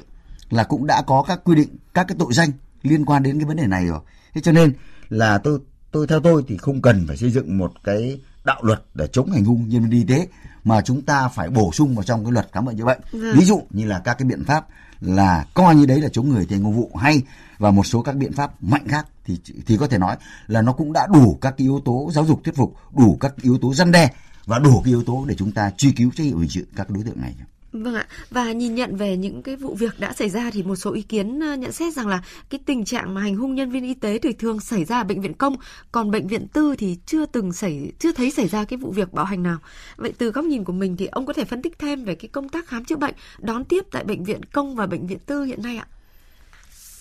là 0.50 0.64
cũng 0.64 0.86
đã 0.86 1.02
có 1.06 1.24
các 1.28 1.40
quy 1.44 1.54
định 1.54 1.76
các 1.94 2.04
cái 2.08 2.16
tội 2.18 2.32
danh 2.32 2.50
liên 2.82 3.04
quan 3.04 3.22
đến 3.22 3.38
cái 3.38 3.44
vấn 3.44 3.56
đề 3.56 3.66
này 3.66 3.86
rồi. 3.86 4.00
Thế 4.34 4.40
cho 4.40 4.52
nên 4.52 4.72
là 5.08 5.38
tôi 5.38 5.58
tôi 5.90 6.06
theo 6.06 6.20
tôi 6.20 6.44
thì 6.48 6.56
không 6.56 6.82
cần 6.82 7.04
phải 7.06 7.16
xây 7.16 7.30
dựng 7.30 7.58
một 7.58 7.72
cái 7.84 8.20
đạo 8.44 8.62
luật 8.62 8.82
để 8.94 9.06
chống 9.12 9.32
hành 9.32 9.44
hung 9.44 9.68
nhân 9.68 9.82
viên 9.82 9.90
y 9.90 10.04
tế 10.04 10.26
mà 10.70 10.80
chúng 10.80 11.02
ta 11.02 11.28
phải 11.28 11.48
bổ 11.48 11.72
sung 11.72 11.94
vào 11.94 12.04
trong 12.04 12.24
cái 12.24 12.32
luật 12.32 12.48
khám 12.52 12.64
bệnh 12.64 12.78
chữa 12.78 12.84
bệnh. 12.84 13.00
Vâng. 13.12 13.32
Ví 13.34 13.44
dụ 13.44 13.62
như 13.70 13.86
là 13.86 13.98
các 13.98 14.18
cái 14.18 14.28
biện 14.28 14.44
pháp 14.44 14.66
là 15.00 15.46
coi 15.54 15.74
như 15.74 15.86
đấy 15.86 16.00
là 16.00 16.08
chống 16.08 16.28
người 16.28 16.46
thi 16.46 16.56
hành 16.56 16.64
công 16.64 16.76
vụ 16.76 16.90
hay 16.96 17.22
và 17.58 17.70
một 17.70 17.86
số 17.86 18.02
các 18.02 18.16
biện 18.16 18.32
pháp 18.32 18.62
mạnh 18.62 18.88
khác 18.88 19.06
thì 19.24 19.38
thì 19.66 19.76
có 19.76 19.86
thể 19.86 19.98
nói 19.98 20.16
là 20.46 20.62
nó 20.62 20.72
cũng 20.72 20.92
đã 20.92 21.06
đủ 21.12 21.38
các 21.40 21.54
cái 21.58 21.64
yếu 21.64 21.80
tố 21.84 22.10
giáo 22.14 22.24
dục 22.24 22.40
thuyết 22.44 22.56
phục, 22.56 22.74
đủ 22.96 23.16
các 23.20 23.34
yếu 23.42 23.58
tố 23.58 23.74
răn 23.74 23.92
đe 23.92 24.08
và 24.46 24.58
đủ 24.58 24.80
cái 24.84 24.90
yếu 24.90 25.02
tố 25.04 25.24
để 25.28 25.34
chúng 25.38 25.52
ta 25.52 25.70
truy 25.76 25.92
cứu 25.92 26.10
trách 26.16 26.24
nhiệm 26.24 26.38
hình 26.38 26.48
sự 26.48 26.66
các 26.76 26.90
đối 26.90 27.04
tượng 27.04 27.20
này. 27.20 27.34
Vâng 27.72 27.94
ạ, 27.94 28.06
và 28.30 28.52
nhìn 28.52 28.74
nhận 28.74 28.96
về 28.96 29.16
những 29.16 29.42
cái 29.42 29.56
vụ 29.56 29.74
việc 29.74 30.00
đã 30.00 30.12
xảy 30.12 30.30
ra 30.30 30.50
thì 30.50 30.62
một 30.62 30.76
số 30.76 30.92
ý 30.92 31.02
kiến 31.02 31.40
ờ, 31.40 31.54
nhận 31.54 31.72
xét 31.72 31.94
rằng 31.94 32.08
là 32.08 32.22
cái 32.50 32.60
tình 32.66 32.84
trạng 32.84 33.14
mà 33.14 33.20
hành 33.20 33.36
hung 33.36 33.54
nhân 33.54 33.70
viên 33.70 33.84
y 33.84 33.94
tế 33.94 34.18
thì 34.18 34.32
thường 34.32 34.60
xảy 34.60 34.84
ra 34.84 35.00
ở 35.00 35.04
bệnh 35.04 35.20
viện 35.20 35.34
công, 35.34 35.56
còn 35.92 36.10
bệnh 36.10 36.26
viện 36.26 36.48
tư 36.48 36.74
thì 36.78 36.98
chưa 37.06 37.26
từng 37.26 37.52
xảy 37.52 37.92
chưa 37.98 38.12
thấy 38.12 38.30
xảy 38.30 38.48
ra 38.48 38.64
cái 38.64 38.76
vụ 38.76 38.90
việc 38.90 39.12
bạo 39.12 39.24
hành 39.24 39.42
nào. 39.42 39.58
Vậy 39.96 40.12
từ 40.18 40.30
góc 40.30 40.44
nhìn 40.44 40.64
của 40.64 40.72
mình 40.72 40.96
thì 40.96 41.06
ông 41.06 41.26
có 41.26 41.32
thể 41.32 41.44
phân 41.44 41.62
tích 41.62 41.78
thêm 41.78 42.04
về 42.04 42.14
cái 42.14 42.28
công 42.28 42.48
tác 42.48 42.68
khám 42.68 42.84
chữa 42.84 42.96
bệnh 42.96 43.14
đón 43.38 43.64
tiếp 43.64 43.84
tại 43.92 44.04
bệnh 44.04 44.24
viện 44.24 44.44
công 44.44 44.76
và 44.76 44.86
bệnh 44.86 45.06
viện 45.06 45.18
tư 45.26 45.44
hiện 45.44 45.62
nay 45.62 45.76
ạ? 45.76 45.86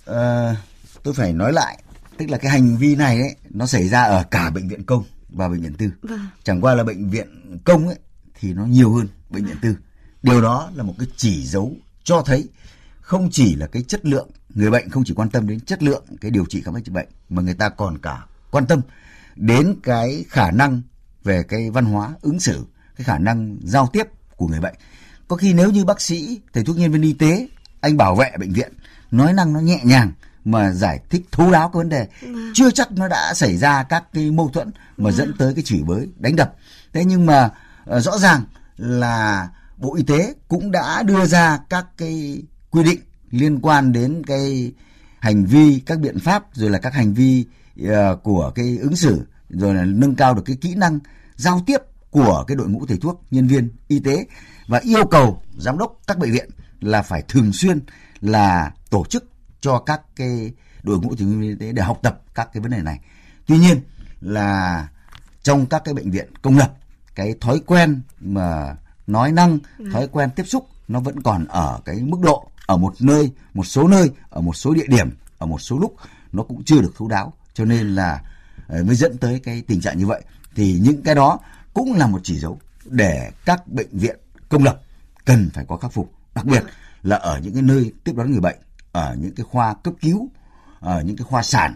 À, 0.06 0.56
tôi 1.04 1.14
phải 1.14 1.34
nói 1.34 1.54
lại, 1.54 1.84
tức 2.18 2.30
là 2.30 2.38
cái 2.38 2.52
hành 2.52 2.78
vi 2.78 2.96
này 2.96 3.20
ấy, 3.20 3.36
nó 3.50 3.66
xảy 3.66 3.88
ra 3.88 4.04
ở 4.04 4.24
cả 4.32 4.50
bệnh 4.50 4.68
viện 4.68 4.84
công 4.84 5.04
và 5.30 5.50
bệnh 5.50 5.62
viện 5.62 5.74
tư. 5.78 5.92
Vâng. 6.02 6.28
Chẳng 6.44 6.62
qua 6.62 6.76
là 6.76 6.84
bệnh 6.84 7.10
viện 7.10 7.58
công 7.64 7.88
ấy 7.88 7.98
thì 8.40 8.54
nó 8.54 8.66
nhiều 8.66 8.94
hơn 8.94 9.08
bệnh 9.30 9.46
viện 9.46 9.56
tư 9.62 9.76
Điều 10.24 10.42
đó 10.42 10.70
là 10.76 10.84
một 10.84 10.96
cái 11.00 11.08
chỉ 11.16 11.46
dấu 11.46 11.76
cho 12.04 12.22
thấy 12.26 12.48
không 13.02 13.30
chỉ 13.32 13.56
là 13.56 13.68
cái 13.68 13.84
chất 13.84 14.06
lượng 14.06 14.30
người 14.56 14.72
bệnh 14.72 14.90
không 14.90 15.04
chỉ 15.06 15.14
quan 15.14 15.30
tâm 15.30 15.48
đến 15.48 15.60
chất 15.60 15.84
lượng 15.84 16.04
cái 16.22 16.32
điều 16.32 16.46
trị 16.50 16.62
khám 16.62 16.74
bệnh 16.74 16.84
chữa 16.84 16.92
bệnh 16.92 17.08
mà 17.30 17.42
người 17.42 17.54
ta 17.54 17.70
còn 17.70 17.98
cả 17.98 18.26
quan 18.52 18.66
tâm 18.66 18.82
đến 19.36 19.76
cái 19.84 20.26
khả 20.30 20.52
năng 20.52 20.82
về 21.24 21.44
cái 21.44 21.70
văn 21.70 21.86
hóa 21.86 22.14
ứng 22.22 22.40
xử 22.40 22.66
cái 22.96 23.06
khả 23.06 23.18
năng 23.18 23.58
giao 23.64 23.90
tiếp 23.94 24.04
của 24.36 24.48
người 24.48 24.60
bệnh 24.60 24.74
có 25.28 25.36
khi 25.36 25.54
nếu 25.54 25.72
như 25.72 25.86
bác 25.86 26.02
sĩ 26.02 26.40
thầy 26.54 26.64
thuốc 26.64 26.78
nhân 26.78 26.92
viên 26.92 27.02
y 27.02 27.14
tế 27.14 27.48
anh 27.82 27.98
bảo 27.98 28.16
vệ 28.16 28.32
bệnh 28.40 28.54
viện 28.54 28.74
nói 29.12 29.34
năng 29.34 29.54
nó 29.54 29.60
nhẹ 29.60 29.80
nhàng 29.84 30.12
mà 30.46 30.72
giải 30.72 31.00
thích 31.10 31.26
thấu 31.32 31.52
đáo 31.52 31.70
cái 31.70 31.78
vấn 31.78 31.90
đề 31.90 32.08
vâng. 32.22 32.52
chưa 32.54 32.72
chắc 32.72 32.92
nó 32.92 33.08
đã 33.08 33.34
xảy 33.34 33.58
ra 33.58 33.84
các 33.84 34.04
cái 34.14 34.32
mâu 34.32 34.50
thuẫn 34.50 34.72
mà 34.98 35.12
dẫn 35.12 35.28
vâng. 35.28 35.38
tới 35.38 35.54
cái 35.54 35.64
chửi 35.64 35.82
bới 35.84 36.08
đánh 36.18 36.36
đập 36.36 36.54
thế 36.94 37.06
nhưng 37.06 37.26
mà 37.26 37.50
uh, 37.96 38.04
rõ 38.04 38.18
ràng 38.18 38.44
là 38.78 39.50
Bộ 39.80 39.96
Y 39.96 40.04
tế 40.04 40.34
cũng 40.48 40.72
đã 40.72 41.04
đưa 41.04 41.26
ra 41.26 41.60
các 41.70 41.86
cái 41.98 42.44
quy 42.70 42.84
định 42.84 43.00
liên 43.32 43.60
quan 43.62 43.92
đến 43.92 44.22
cái 44.28 44.74
hành 45.20 45.46
vi 45.46 45.82
các 45.86 46.00
biện 46.00 46.20
pháp 46.20 46.44
rồi 46.54 46.70
là 46.70 46.80
các 46.80 46.94
hành 46.94 47.14
vi 47.14 47.46
uh, 47.82 47.90
của 48.24 48.52
cái 48.56 48.78
ứng 48.82 48.96
xử 48.96 49.26
rồi 49.50 49.76
là 49.76 49.86
nâng 49.86 50.16
cao 50.16 50.34
được 50.34 50.42
cái 50.46 50.58
kỹ 50.62 50.76
năng 50.76 51.00
giao 51.36 51.64
tiếp 51.66 51.78
của 52.10 52.44
cái 52.48 52.56
đội 52.56 52.68
ngũ 52.70 52.86
thầy 52.86 52.98
thuốc 52.98 53.24
nhân 53.32 53.48
viên 53.48 53.70
y 53.88 54.00
tế 54.00 54.26
và 54.68 54.80
yêu 54.80 55.06
cầu 55.06 55.42
giám 55.58 55.78
đốc 55.78 56.00
các 56.08 56.18
bệnh 56.18 56.32
viện 56.32 56.50
là 56.82 57.02
phải 57.02 57.24
thường 57.28 57.54
xuyên 57.54 57.80
là 58.22 58.72
tổ 58.90 59.06
chức 59.06 59.32
cho 59.62 59.80
các 59.80 60.02
cái 60.16 60.52
đội 60.84 61.00
ngũ 61.00 61.16
thầy 61.16 61.28
thuốc 61.28 61.42
y 61.42 61.56
tế 61.56 61.72
để 61.72 61.84
học 61.84 62.00
tập 62.04 62.22
các 62.36 62.50
cái 62.54 62.62
vấn 62.62 62.72
đề 62.72 62.82
này. 62.82 63.00
Tuy 63.48 63.58
nhiên 63.58 63.82
là 64.22 64.88
trong 65.44 65.66
các 65.66 65.82
cái 65.86 65.94
bệnh 65.94 66.12
viện 66.12 66.30
công 66.42 66.58
lập 66.58 66.74
cái 67.16 67.36
thói 67.42 67.62
quen 67.66 68.02
mà 68.20 68.76
nói 69.10 69.32
năng, 69.32 69.60
ừ. 69.78 69.86
thói 69.94 70.08
quen 70.08 70.30
tiếp 70.36 70.44
xúc 70.44 70.68
nó 70.88 71.00
vẫn 71.00 71.22
còn 71.22 71.46
ở 71.46 71.80
cái 71.86 71.96
mức 71.96 72.18
độ 72.24 72.52
ở 72.66 72.78
một 72.78 72.94
nơi, 73.00 73.32
một 73.54 73.64
số 73.64 73.88
nơi, 73.88 74.12
ở 74.30 74.42
một 74.42 74.56
số 74.56 74.74
địa 74.74 74.88
điểm, 74.88 75.10
ở 75.38 75.46
một 75.46 75.62
số 75.62 75.80
lúc 75.80 75.96
nó 76.32 76.44
cũng 76.44 76.64
chưa 76.64 76.82
được 76.82 76.94
thấu 76.98 77.08
đáo. 77.08 77.34
Cho 77.54 77.66
nên 77.66 77.96
là 77.96 78.22
ờ, 78.68 78.84
mới 78.84 78.96
dẫn 78.96 79.18
tới 79.18 79.40
cái 79.40 79.62
tình 79.68 79.82
trạng 79.82 79.98
như 79.98 80.06
vậy. 80.06 80.22
Thì 80.56 80.80
những 80.82 81.04
cái 81.04 81.16
đó 81.16 81.40
cũng 81.74 81.94
là 81.94 82.08
một 82.08 82.20
chỉ 82.24 82.40
dấu 82.40 82.60
để 82.86 83.32
các 83.46 83.68
bệnh 83.68 83.90
viện 83.92 84.20
công 84.50 84.64
lập 84.64 84.82
cần 85.26 85.50
phải 85.54 85.66
có 85.68 85.78
khắc 85.78 85.94
phục. 85.94 86.14
Đặc 86.36 86.46
biệt 86.46 86.64
là 87.04 87.16
ở 87.16 87.40
những 87.44 87.54
cái 87.54 87.62
nơi 87.62 87.94
tiếp 88.04 88.14
đón 88.16 88.32
người 88.32 88.40
bệnh 88.40 88.58
ở 88.92 89.16
những 89.20 89.36
cái 89.36 89.46
khoa 89.50 89.74
cấp 89.74 89.94
cứu 90.02 90.30
ở 90.80 91.02
những 91.02 91.18
cái 91.18 91.24
khoa 91.24 91.44
sản 91.44 91.76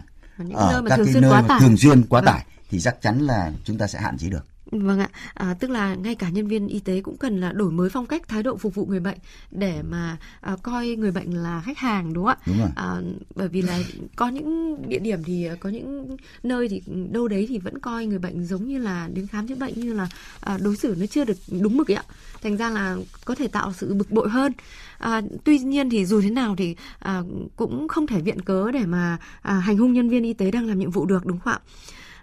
ở 0.54 0.82
các 0.88 0.98
cái 1.04 1.20
nơi 1.20 1.42
mà 1.42 1.58
thường 1.60 1.76
xuyên 1.76 2.02
quá 2.06 2.20
vâng. 2.20 2.34
tải 2.34 2.44
thì 2.70 2.80
chắc 2.80 3.02
chắn 3.02 3.18
là 3.18 3.52
chúng 3.64 3.78
ta 3.78 3.86
sẽ 3.86 4.00
hạn 4.00 4.18
chế 4.18 4.28
được 4.28 4.46
Vâng 4.70 4.98
ạ, 4.98 5.08
à, 5.34 5.54
tức 5.60 5.70
là 5.70 5.94
ngay 5.94 6.14
cả 6.14 6.28
nhân 6.30 6.46
viên 6.46 6.68
y 6.68 6.80
tế 6.80 7.00
cũng 7.00 7.16
cần 7.16 7.40
là 7.40 7.52
đổi 7.52 7.72
mới 7.72 7.90
phong 7.90 8.06
cách 8.06 8.28
thái 8.28 8.42
độ 8.42 8.56
phục 8.56 8.74
vụ 8.74 8.86
người 8.86 9.00
bệnh 9.00 9.18
để 9.50 9.82
mà 9.82 10.16
à, 10.40 10.56
coi 10.62 10.88
người 10.88 11.10
bệnh 11.10 11.34
là 11.42 11.62
khách 11.64 11.78
hàng 11.78 12.12
đúng 12.12 12.24
không 12.24 12.36
ạ? 12.38 12.44
Đúng 12.46 12.58
rồi. 12.58 12.68
À, 12.76 13.00
bởi 13.34 13.48
vì 13.48 13.62
là 13.62 13.80
có 14.16 14.28
những 14.28 14.76
địa 14.88 14.98
điểm 14.98 15.24
thì 15.24 15.48
có 15.60 15.68
những 15.68 16.16
nơi 16.42 16.68
thì 16.68 16.82
đâu 17.10 17.28
đấy 17.28 17.46
thì 17.48 17.58
vẫn 17.58 17.78
coi 17.78 18.06
người 18.06 18.18
bệnh 18.18 18.44
giống 18.44 18.68
như 18.68 18.78
là 18.78 19.08
đến 19.14 19.26
khám 19.26 19.48
chữa 19.48 19.54
bệnh 19.54 19.80
như 19.80 19.92
là 19.92 20.08
à, 20.40 20.58
đối 20.62 20.76
xử 20.76 20.94
nó 20.98 21.06
chưa 21.06 21.24
được 21.24 21.36
đúng 21.60 21.76
mực 21.76 21.90
ấy 21.90 21.96
ạ. 21.96 22.04
Thành 22.42 22.56
ra 22.56 22.70
là 22.70 22.96
có 23.24 23.34
thể 23.34 23.48
tạo 23.48 23.72
sự 23.72 23.94
bực 23.94 24.10
bội 24.10 24.28
hơn. 24.28 24.52
À, 24.98 25.20
tuy 25.44 25.58
nhiên 25.58 25.90
thì 25.90 26.06
dù 26.06 26.20
thế 26.20 26.30
nào 26.30 26.54
thì 26.58 26.76
à, 26.98 27.22
cũng 27.56 27.88
không 27.88 28.06
thể 28.06 28.20
viện 28.20 28.40
cớ 28.40 28.70
để 28.70 28.86
mà 28.86 29.18
à, 29.42 29.54
hành 29.54 29.78
hung 29.78 29.92
nhân 29.92 30.08
viên 30.08 30.24
y 30.24 30.32
tế 30.32 30.50
đang 30.50 30.66
làm 30.66 30.78
nhiệm 30.78 30.90
vụ 30.90 31.06
được 31.06 31.26
đúng 31.26 31.38
không 31.38 31.52
ạ? 31.52 31.60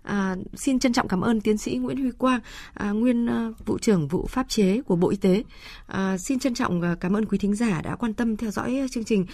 À, 0.03 0.35
xin 0.53 0.79
trân 0.79 0.93
trọng 0.93 1.07
cảm 1.07 1.21
ơn 1.21 1.41
tiến 1.41 1.57
sĩ 1.57 1.77
Nguyễn 1.77 2.01
Huy 2.01 2.11
Quang, 2.17 2.39
à, 2.73 2.91
nguyên 2.91 3.29
à, 3.29 3.49
vụ 3.65 3.79
trưởng 3.79 4.07
vụ 4.07 4.27
pháp 4.27 4.49
chế 4.49 4.81
của 4.81 4.95
Bộ 4.95 5.09
Y 5.09 5.17
tế. 5.17 5.43
À, 5.87 6.17
xin 6.17 6.39
trân 6.39 6.53
trọng 6.53 6.95
cảm 6.99 7.15
ơn 7.15 7.25
quý 7.25 7.37
thính 7.37 7.55
giả 7.55 7.81
đã 7.81 7.95
quan 7.95 8.13
tâm 8.13 8.37
theo 8.37 8.51
dõi 8.51 8.87
chương 8.91 9.03
trình. 9.03 9.25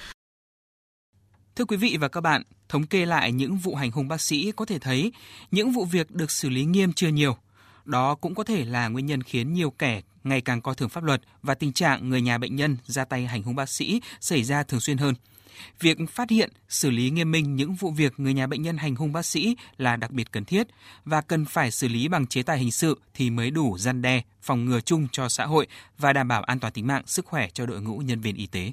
Thưa 1.56 1.65
quý 1.65 1.77
vị 1.77 1.97
và 1.99 2.08
các 2.08 2.21
bạn, 2.21 2.41
thống 2.69 2.86
kê 2.86 3.06
lại 3.06 3.32
những 3.32 3.58
vụ 3.58 3.75
hành 3.75 3.91
hung 3.91 4.08
bác 4.08 4.21
sĩ 4.21 4.51
có 4.56 4.65
thể 4.65 4.80
thấy 4.80 5.12
những 5.51 5.71
vụ 5.71 5.86
việc 5.86 6.12
được 6.12 6.32
xử 6.32 6.49
lý 6.49 6.65
nghiêm 6.65 6.93
chưa 6.93 7.08
nhiều. 7.08 7.38
Đó 7.86 8.15
cũng 8.15 8.36
có 8.36 8.43
thể 8.43 8.65
là 8.65 8.88
nguyên 8.88 9.06
nhân 9.06 9.23
khiến 9.23 9.53
nhiều 9.53 9.69
kẻ 9.69 10.01
ngày 10.23 10.41
càng 10.41 10.62
coi 10.62 10.75
thường 10.75 10.89
pháp 10.89 11.03
luật 11.03 11.21
và 11.41 11.56
tình 11.56 11.73
trạng 11.73 12.10
người 12.10 12.21
nhà 12.21 12.38
bệnh 12.38 12.56
nhân 12.56 12.77
ra 12.86 13.06
tay 13.06 13.25
hành 13.25 13.43
hung 13.43 13.56
bác 13.56 13.69
sĩ 13.69 14.01
xảy 14.21 14.43
ra 14.43 14.63
thường 14.63 14.80
xuyên 14.80 14.97
hơn. 14.97 15.15
Việc 15.80 15.98
phát 16.10 16.30
hiện, 16.30 16.50
xử 16.70 16.89
lý 16.89 17.10
nghiêm 17.10 17.32
minh 17.32 17.56
những 17.56 17.74
vụ 17.74 17.91
việc 17.91 18.13
người 18.17 18.34
nhà 18.34 18.48
bệnh 18.48 18.62
nhân 18.62 18.78
hành 18.78 18.96
hung 18.96 19.13
bác 19.13 19.26
sĩ 19.26 19.56
là 19.78 19.96
đặc 19.96 20.12
biệt 20.12 20.32
cần 20.32 20.46
thiết 20.46 20.67
và 21.06 21.22
cần 21.22 21.46
phải 21.46 21.72
xử 21.72 21.88
lý 21.88 22.08
bằng 22.08 22.28
chế 22.28 22.43
tài 22.43 22.58
hình 22.58 22.72
sự 22.72 23.00
thì 23.13 23.30
mới 23.30 23.52
đủ 23.52 23.78
gian 23.78 24.02
đe, 24.02 24.22
phòng 24.41 24.65
ngừa 24.65 24.80
chung 24.82 25.08
cho 25.12 25.30
xã 25.30 25.46
hội 25.46 25.67
và 25.98 26.13
đảm 26.13 26.28
bảo 26.28 26.43
an 26.43 26.60
toàn 26.60 26.74
tính 26.74 26.88
mạng, 26.88 27.04
sức 27.06 27.26
khỏe 27.26 27.50
cho 27.54 27.65
đội 27.65 27.82
ngũ 27.82 27.98
nhân 27.98 28.22
viên 28.22 28.36
y 28.36 28.48
tế. 28.48 28.72